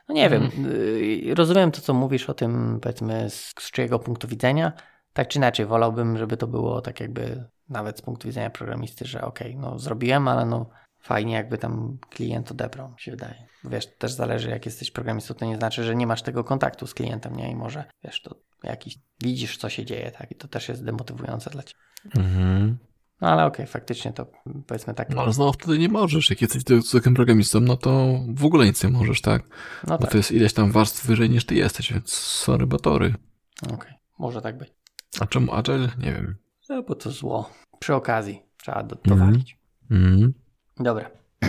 [0.08, 0.50] No nie wiem.
[0.66, 4.72] Y, rozumiem to, co mówisz o tym, powiedzmy, z, z czyjego punktu widzenia.
[5.12, 9.22] Tak czy inaczej, wolałbym, żeby to było tak jakby nawet z punktu widzenia programisty, że
[9.22, 10.70] okej, okay, no zrobiłem, ale no
[11.00, 13.46] fajnie jakby tam klient odebrał, mi się wydaje.
[13.64, 16.94] Wiesz, też zależy jak jesteś programistą, to nie znaczy, że nie masz tego kontaktu z
[16.94, 17.50] klientem, nie?
[17.50, 20.30] I może, wiesz, to jakiś, widzisz co się dzieje, tak?
[20.30, 21.80] I to też jest demotywujące dla ciebie.
[22.16, 22.78] Mhm.
[23.20, 24.26] No ale okej, okay, faktycznie to
[24.66, 25.10] powiedzmy tak.
[25.10, 26.30] No ale znowu wtedy nie możesz.
[26.30, 29.42] Jak jesteś takim programistą, no to w ogóle nic nie możesz, tak?
[29.86, 30.10] No Bo tak.
[30.10, 33.14] to jest ileś tam warstw wyżej niż ty jesteś, więc sorry, batory.
[33.62, 33.94] Okej, okay.
[34.18, 34.72] może tak być.
[35.20, 35.88] A czemu Agile?
[35.98, 36.36] Nie wiem.
[36.68, 37.50] No bo to zło.
[37.78, 39.58] Przy okazji trzeba dowalić.
[39.90, 40.14] Mhm.
[40.14, 40.47] Mm
[40.80, 41.10] Dobra.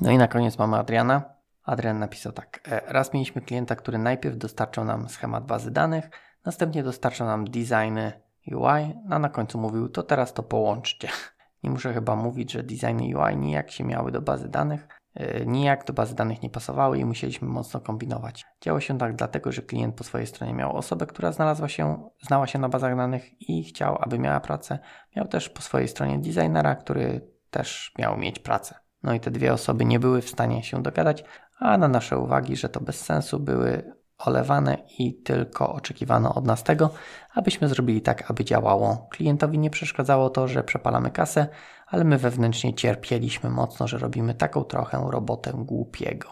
[0.00, 1.22] No i na koniec mamy Adriana.
[1.64, 2.60] Adrian napisał tak.
[2.68, 6.10] E, raz mieliśmy klienta, który najpierw dostarczał nam schemat bazy danych,
[6.44, 8.12] następnie dostarczał nam designy
[8.52, 11.08] UI, a na końcu mówił, to teraz to połączcie.
[11.62, 15.84] Nie muszę chyba mówić, że designy UI nijak się miały do bazy danych, e, nijak
[15.84, 18.44] do bazy danych nie pasowały i musieliśmy mocno kombinować.
[18.60, 22.46] Działo się tak dlatego, że klient po swojej stronie miał osobę, która znalazła się, znała
[22.46, 24.78] się na bazach danych i chciał, aby miała pracę.
[25.16, 28.74] Miał też po swojej stronie designera, który też miał mieć pracę.
[29.02, 31.24] No i te dwie osoby nie były w stanie się dogadać,
[31.58, 36.62] a na nasze uwagi, że to bez sensu, były olewane i tylko oczekiwano od nas
[36.62, 36.90] tego,
[37.34, 39.08] abyśmy zrobili tak, aby działało.
[39.10, 41.46] Klientowi nie przeszkadzało to, że przepalamy kasę,
[41.86, 46.28] ale my wewnętrznie cierpieliśmy mocno, że robimy taką trochę robotę głupiego.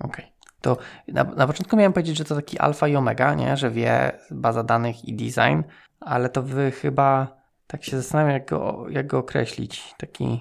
[0.00, 0.16] Ok.
[0.60, 0.76] To
[1.08, 3.56] na, na początku miałem powiedzieć, że to taki alfa i omega, nie?
[3.56, 5.62] że wie baza danych i design,
[6.00, 9.94] ale to wy chyba tak się zastanawiam, jak go, jak go określić.
[9.98, 10.40] Taki.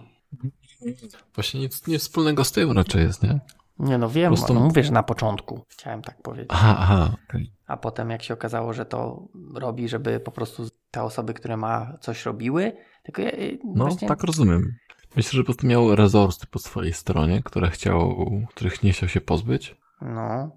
[1.35, 3.39] Właśnie nic, nic wspólnego z tym raczej jest, nie?
[3.79, 6.49] Nie, no wiem, no mówię, że na początku chciałem tak powiedzieć.
[6.51, 7.45] Aha, aha, okay.
[7.67, 11.97] A potem jak się okazało, że to robi, żeby po prostu te osoby, które ma
[12.01, 12.71] coś robiły,
[13.03, 13.31] tylko ja,
[13.63, 14.07] No, właśnie...
[14.07, 14.75] tak rozumiem.
[15.15, 19.21] Myślę, że po prostu miał rezorsy po swojej stronie, które chciał, których nie chciał się
[19.21, 19.75] pozbyć.
[20.01, 20.49] No.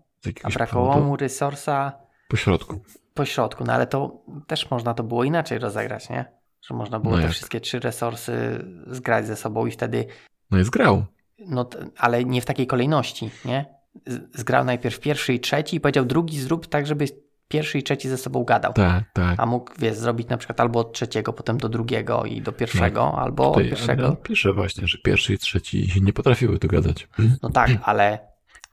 [0.43, 1.07] A brakowało powodu.
[1.07, 1.17] mu
[2.29, 2.81] Po środku.
[3.15, 6.36] po środku, no ale to też można to było inaczej rozegrać, nie?
[6.67, 10.07] Że można było No te wszystkie trzy resursy zgrać ze sobą i wtedy,
[10.51, 11.05] No i zgrał.
[11.39, 13.65] no ale nie w takiej kolejności, nie?
[14.35, 17.05] Zgrał najpierw pierwszy i trzeci i powiedział drugi zrób tak, żeby
[17.49, 18.73] pierwszy i trzeci ze sobą gadał.
[18.73, 19.41] Tak, tak.
[19.41, 23.19] A mógł, wiesz, zrobić na przykład albo od trzeciego, potem do drugiego i do pierwszego,
[23.19, 23.93] albo od No, Tutaj pierwszego.
[24.03, 27.09] Adrian pisze właśnie, że pierwszy i trzeci nie potrafiły dogadać.
[27.43, 28.19] No tak, ale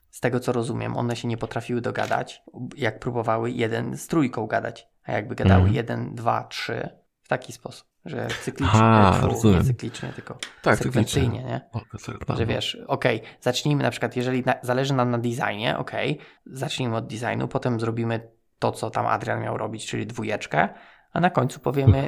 [0.10, 2.44] z tego co rozumiem, one się nie potrafiły dogadać,
[2.78, 5.76] jak próbowały jeden z trójką gadać, a jakby gadały Mhm.
[5.76, 6.90] jeden, dwa, trzy
[7.24, 9.60] w taki sposób, że cyklicznie, Aha, fu, rozumiem.
[9.60, 11.70] nie cyklicznie, tylko Tak, sekwencyjnie, nie?
[11.72, 15.78] O, tak, tak, Że wiesz, okej, zacznijmy na przykład, jeżeli na, zależy nam na designie,
[15.78, 20.70] okej, zacznijmy od designu, potem zrobimy to, co tam Adrian miał robić, czyli dwójeczkę,
[21.14, 22.08] a na końcu powiemy,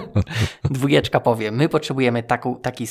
[0.70, 2.86] dwójeczka powie, my potrzebujemy taką, taki,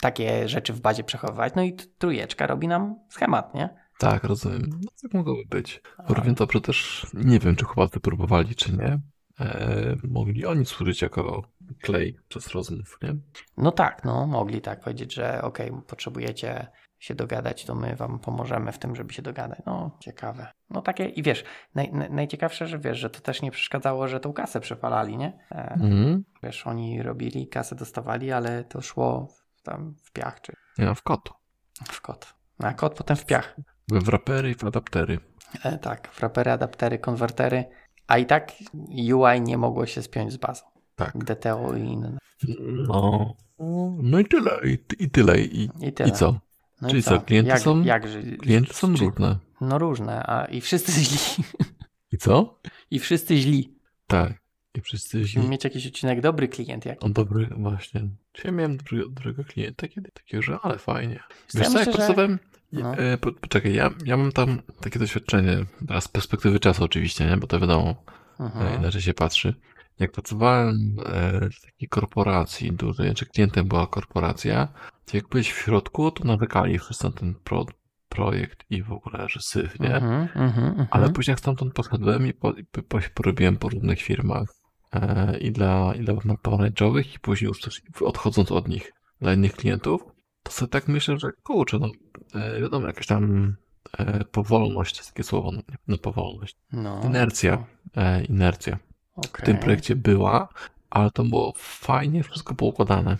[0.00, 3.68] takie rzeczy w bazie przechowywać, no i trójeczka robi nam schemat, nie?
[3.98, 4.62] Tak, rozumiem.
[4.70, 5.82] No tak mogłoby być.
[6.08, 9.00] Równie dobrze też nie wiem, czy chłopacy próbowali, czy nie.
[9.40, 11.42] E, mogli oni służyć jako
[11.82, 13.16] klej przez rozmów, nie?
[13.56, 16.66] No tak, no mogli tak powiedzieć, że okej, potrzebujecie
[16.98, 19.58] się dogadać, to my wam pomożemy w tym, żeby się dogadać.
[19.66, 20.46] No, ciekawe.
[20.70, 24.20] No takie i wiesz, naj, naj, najciekawsze, że wiesz, że to też nie przeszkadzało, że
[24.20, 25.38] tą kasę przepalali, nie?
[25.52, 26.24] E, Mhm.
[26.42, 29.26] Wiesz, oni robili, kasę dostawali, ale to szło
[29.56, 31.34] w, tam w piach czy Nie w kotu.
[31.84, 32.34] w kod.
[32.58, 33.56] No, A kod potem w piach.
[33.88, 35.18] W rapery i w adaptery.
[35.64, 37.64] E, tak, w rapery, adaptery, konwertery,
[38.10, 38.52] a i tak
[39.14, 40.62] UI nie mogło się spiąć z bazą.
[40.96, 41.24] Tak.
[41.24, 42.18] DTO i inne.
[42.88, 43.34] No.
[44.02, 45.40] No i tyle, i, i tyle.
[45.40, 46.08] I, I tyle.
[46.08, 46.40] i co?
[46.82, 48.06] No i Czyli co, klienty jak, są- Jak,
[48.40, 49.36] Klienty są czy- różne.
[49.60, 51.44] No różne, a i wszyscy źli.
[52.12, 52.60] I co?
[52.90, 53.74] I wszyscy źli.
[54.06, 54.32] Tak.
[54.74, 55.50] I wszyscy Musimy źli.
[55.50, 57.04] mieć jakiś odcinek dobry klient jak.
[57.04, 58.02] O dobry, właśnie.
[58.32, 60.10] Czy ja miałem dobrego, dobrego klienta kiedy?
[60.14, 61.14] Takiego, że ale fajnie.
[61.14, 62.38] Ja Wiesz co, jak myślę, że- pracowałem...
[62.72, 62.94] No.
[62.94, 65.56] E, po, poczekaj, ja, ja mam tam takie doświadczenie,
[66.00, 67.36] z perspektywy czasu oczywiście, nie?
[67.36, 67.94] Bo to wiadomo,
[68.40, 68.80] e, Mhm.
[68.80, 69.54] inaczej się patrzy.
[69.98, 74.68] Jak pracowałem e, w takiej korporacji dużej, czy klientem była korporacja,
[75.06, 77.66] to jak byłeś w środku, to narzekali wszyscy na ten pro,
[78.08, 79.94] projekt i w ogóle, że syf, nie?
[79.94, 80.86] Mhm, mhm, mhm.
[80.90, 84.48] Ale później jak stamtąd poszedłem i, po, i po, porobiłem po różnych firmach
[84.92, 89.52] e, i dla, i dla pomarańczowych i później już też odchodząc od nich dla innych
[89.52, 90.02] klientów,
[90.50, 91.90] to sobie tak myślę, że kurczę, no
[92.34, 93.54] e, wiadomo, jakaś tam
[93.98, 97.64] e, powolność, to jest takie słowo, no, no powolność, no, inercja,
[97.96, 98.78] e, inercja
[99.14, 99.46] w okej.
[99.46, 100.48] tym projekcie była,
[100.90, 103.16] ale to było fajnie, wszystko poukładane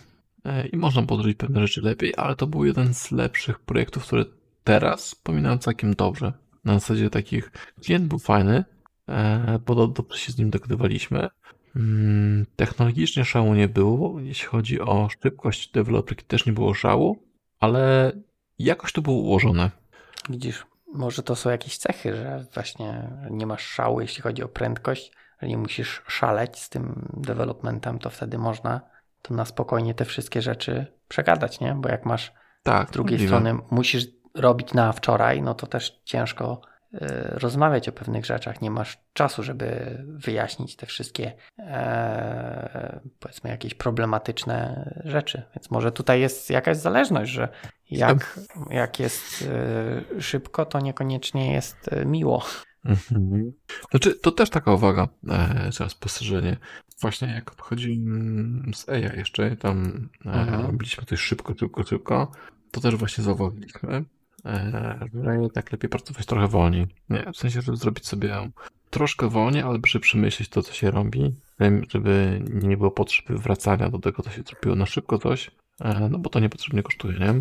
[0.71, 4.25] i można było zrobić pewne rzeczy lepiej, ale to był jeden z lepszych projektów, które
[4.63, 6.33] teraz wspominam całkiem dobrze.
[6.65, 7.51] Na zasadzie takich,
[7.81, 8.63] klient był fajny,
[9.65, 11.29] bo do- dobrze się z nim dogadywaliśmy.
[11.75, 17.17] Mm, Technologicznie szału nie było, jeśli chodzi o szybkość deweloperki też nie było szału,
[17.59, 18.11] ale
[18.59, 19.71] jakoś to było ułożone.
[20.29, 25.11] Widzisz, może to są jakieś cechy, że właśnie nie masz szału, jeśli chodzi o prędkość,
[25.41, 28.81] że nie musisz szaleć z tym developmentem, to wtedy można
[29.21, 31.75] to na spokojnie te wszystkie rzeczy przegadać, nie?
[31.77, 32.31] Bo jak masz
[32.63, 33.29] Tak, z drugiej możliwe.
[33.37, 34.05] strony musisz
[34.35, 36.61] robić na wczoraj, no to też ciężko
[37.29, 38.61] rozmawiać o pewnych rzeczach.
[38.61, 45.43] Nie masz czasu, żeby wyjaśnić te wszystkie e, powiedzmy jakieś problematyczne rzeczy.
[45.55, 47.49] Więc może tutaj jest jakaś zależność, że
[47.89, 48.39] jak,
[48.69, 49.41] jak jest
[50.17, 52.43] y, szybko, to niekoniecznie jest miło.
[52.85, 53.53] Mhm.
[53.91, 56.57] Znaczy, to też taka uwaga, e, teraz spostrzeżenie.
[57.01, 60.65] Właśnie jak odchodziłem z EJA jeszcze, tam e, Mhm.
[60.65, 62.31] robiliśmy coś szybko, szybko, szybko,
[62.71, 64.03] to też właśnie zauważyliśmy,
[64.45, 66.87] e, że jednak lepiej pracować trochę wolniej.
[67.09, 68.49] Nie, w sensie, żeby zrobić sobie
[68.89, 71.35] troszkę wolniej, ale żeby przemyśleć to, co się robi,
[71.89, 76.19] żeby nie było potrzeby wracania do tego, co się zrobiło na szybko coś, e, no
[76.19, 77.33] bo to niepotrzebnie kosztuje, nie?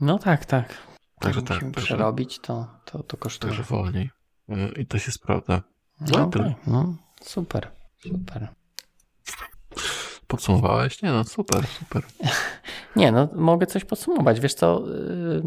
[0.00, 0.74] No tak, tak.
[1.20, 3.52] Także tak, musimy także- przerobić, to, to, to kosztuje.
[3.52, 4.10] Także wolniej.
[4.48, 5.62] E, I to się sprawdza.
[6.00, 7.70] No, No, okej, no, super,
[8.02, 8.48] super.
[10.26, 11.02] Podsumowałeś?
[11.02, 12.02] Nie no, super, super.
[12.96, 14.40] Nie, no mogę coś podsumować.
[14.40, 15.42] Wiesz co, yy,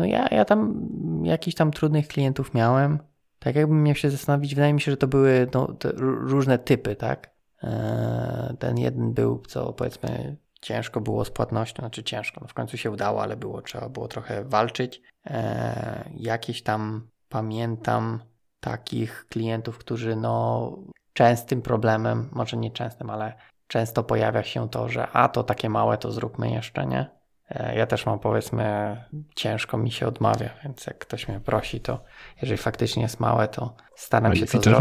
[0.00, 0.88] no ja, ja tam
[1.22, 2.98] jakichś tam trudnych klientów miałem.
[3.38, 5.76] Tak jakbym miał się zastanowić, wydaje mi się, że to były no,
[6.20, 7.30] różne typy, tak?
[7.62, 12.76] Eee, Ten jeden był, co powiedzmy ciężko było z płatnością, znaczy ciężko, no w końcu
[12.76, 15.02] się udało, ale było, trzeba było trochę walczyć.
[15.24, 18.20] Eee, Jakieś tam pamiętam
[18.60, 20.76] takich klientów, którzy no
[21.12, 23.34] częstym problemem, może nie częstym, ale
[23.66, 27.19] często pojawia się to, że a to takie małe, to zróbmy jeszcze, nie?
[27.50, 28.96] E, Ja też mam powiedzmy,
[29.36, 32.04] ciężko mi się odmawia, więc jak ktoś mnie prosi, to
[32.42, 34.72] jeżeli faktycznie jest małe, to staram Fajny się to feature.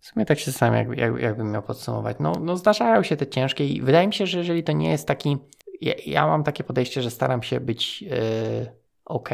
[0.00, 2.16] W sumie tak się zastanawiam, jak, jak, jakbym miał podsumować.
[2.20, 5.08] No, no zdarzają się te ciężkie i wydaje mi się, że jeżeli to nie jest
[5.08, 5.36] taki...
[5.80, 8.18] Ja, ja mam takie podejście, że staram się być yy,
[9.04, 9.28] ok,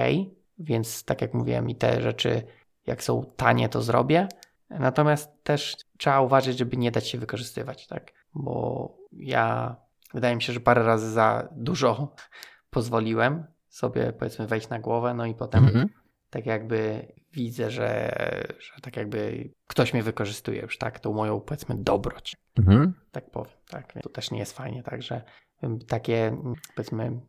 [0.59, 2.43] więc tak jak mówiłem i te rzeczy,
[2.87, 4.29] jak są tanie, to zrobię.
[4.71, 8.12] Natomiast też trzeba uważać, żeby nie dać się wykorzystywać, tak?
[8.35, 9.77] Bo ja
[10.14, 12.14] wydaje mi się, że parę razy za dużo
[12.71, 15.89] pozwoliłem sobie powiedzmy wejść na głowę, no i potem Mhm.
[16.31, 18.16] tak jakby widzę, że,
[18.59, 21.01] że tak jakby ktoś mnie wykorzystuje już, tak?
[21.01, 22.95] Tą moją powiedzmy dobroć, Mhm.
[23.12, 23.93] tak powiem, tak?
[24.03, 25.23] To też nie jest fajnie, także
[25.62, 27.21] bym takie mm, powiedzmy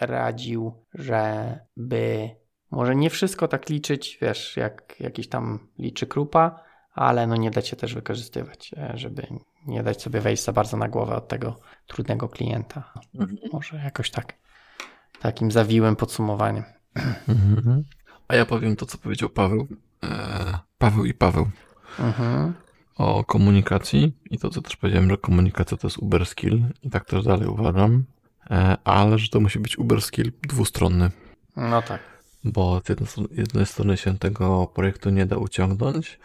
[0.00, 2.30] radził, żeby
[2.70, 6.65] może nie wszystko tak liczyć, wiesz, jak jakiś tam liczy krupa,
[6.96, 9.26] ale no nie dać się też wykorzystywać, e, żeby
[9.66, 12.92] nie dać sobie wejść za bardzo na głowę od tego trudnego klienta.
[13.14, 13.38] Mhm.
[13.52, 14.34] Może jakoś tak,
[15.20, 16.64] takim zawiłym podsumowaniem.
[17.28, 17.84] Mhm.
[18.28, 19.66] A ja powiem to, co powiedział Paweł.
[20.04, 21.50] E, Paweł i Paweł.
[22.00, 22.54] Mhm.
[22.96, 27.04] o komunikacji i to, co też powiedziałem, że komunikacja to jest uber skill i tak
[27.04, 28.04] też dalej uważam,
[28.50, 31.10] e, ale że to musi być uber skill dwustronny,
[31.56, 32.00] No tak.
[32.44, 32.88] bo z
[33.38, 36.18] jednej, strony- się tego projektu nie da uciągnąć,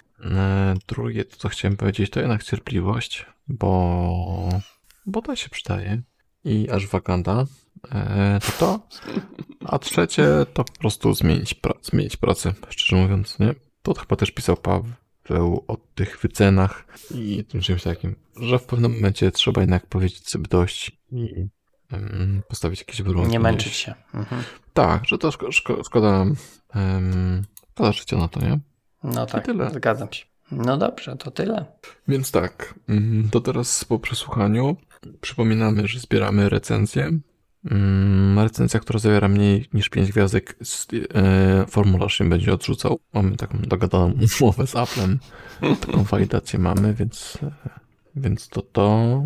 [0.88, 4.49] drugie, to co chciałem powiedzieć, to jednak cierpliwość, bo,
[5.05, 6.01] bo to się przydaje
[6.43, 7.45] i aż wakanda,
[7.91, 8.80] e, to to,
[9.65, 13.55] a trzecie to po prostu zmienić, pra- zmienić pracę, szczerze mówiąc, nie?
[13.82, 18.93] To chyba też pisał Paweł o tych wycenach i tym czymś takim, że w pewnym
[18.93, 21.47] momencie trzeba jednak powiedzieć sobie dość i
[21.91, 23.32] em, postawić jakieś warunki.
[23.32, 23.93] Nie męczyć się.
[24.13, 24.43] Mhm.
[24.74, 26.26] Tak, że to szko- szko- szkoda,
[26.76, 28.59] um, szkoda życia na to, nie?
[29.04, 29.70] No tak, tyle.
[29.70, 30.26] zgadzam się.
[30.52, 31.66] No dobrze, to tyle.
[32.08, 34.76] Więc tak, mm, to teraz po przesłuchaniu
[35.22, 37.12] przypominamy, że zbieramy recenzję.
[37.72, 40.58] Mm, Recenzja, która zawiera mniej niż 5 gwiazdek,
[41.14, 42.99] e, formularz się będzie odrzucał.
[43.14, 45.20] Mamy taką dogadaną umowę z Applem.
[45.82, 47.52] Taką walidację mamy, więc, e,
[48.16, 49.22] więc to to.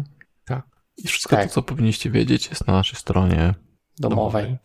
[0.46, 0.66] Tak.
[0.98, 1.48] I wszystko Tak.
[1.48, 3.54] to, co powinniście wiedzieć, jest na naszej stronie.
[4.00, 4.44] Domowej.
[4.44, 4.58] Domowej.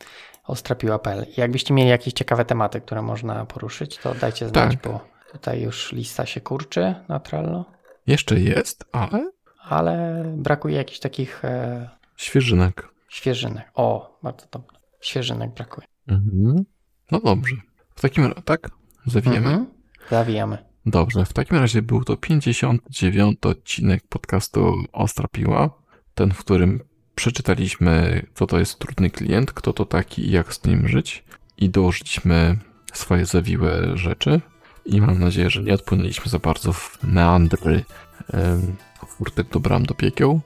[0.50, 1.26] Ostrapiła.pl.
[1.36, 4.82] Jakbyście mieli jakieś ciekawe tematy, które można poruszyć, to dajcie znać, Tak.
[4.92, 5.00] bo
[5.32, 7.64] tutaj już lista się kurczy na Trello,
[8.06, 9.30] Jeszcze jest, ale
[9.68, 12.88] ale brakuje jakichś takich e, świeżynek.
[13.08, 13.70] świeżynek.
[13.74, 14.78] O, bardzo dobrze.
[15.00, 15.86] Świeżynek brakuje.
[16.08, 16.64] Mhm.
[17.10, 17.56] No dobrze.
[17.94, 18.70] W takim razie, tak?
[19.06, 19.46] Zawijemy.
[19.48, 19.66] Mhm.
[20.10, 20.58] Zawijamy.
[20.86, 25.70] Dobrze, w takim razie był to 59 odcinek podcastu Ostra Piła.
[26.14, 26.80] Ten, w którym
[27.20, 31.24] przeczytaliśmy, co to jest trudny klient, kto to taki i jak z nim żyć.
[31.58, 32.58] I dołożyliśmy
[32.92, 34.40] swoje zawiłe rzeczy.
[34.84, 37.84] I mam nadzieję, że nie odpłynęliśmy za bardzo w meandry
[38.32, 40.40] em, furtek do bram do piekieł.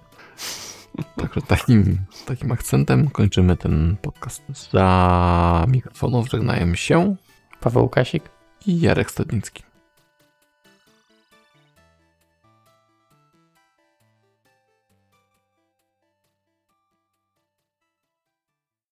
[1.16, 4.42] Także takim, takim akcentem kończymy ten podcast.
[4.72, 7.16] Za mikrofonów żegnają się
[7.60, 8.24] Paweł Kasik.
[8.66, 9.73] i Jarek Stadnicki.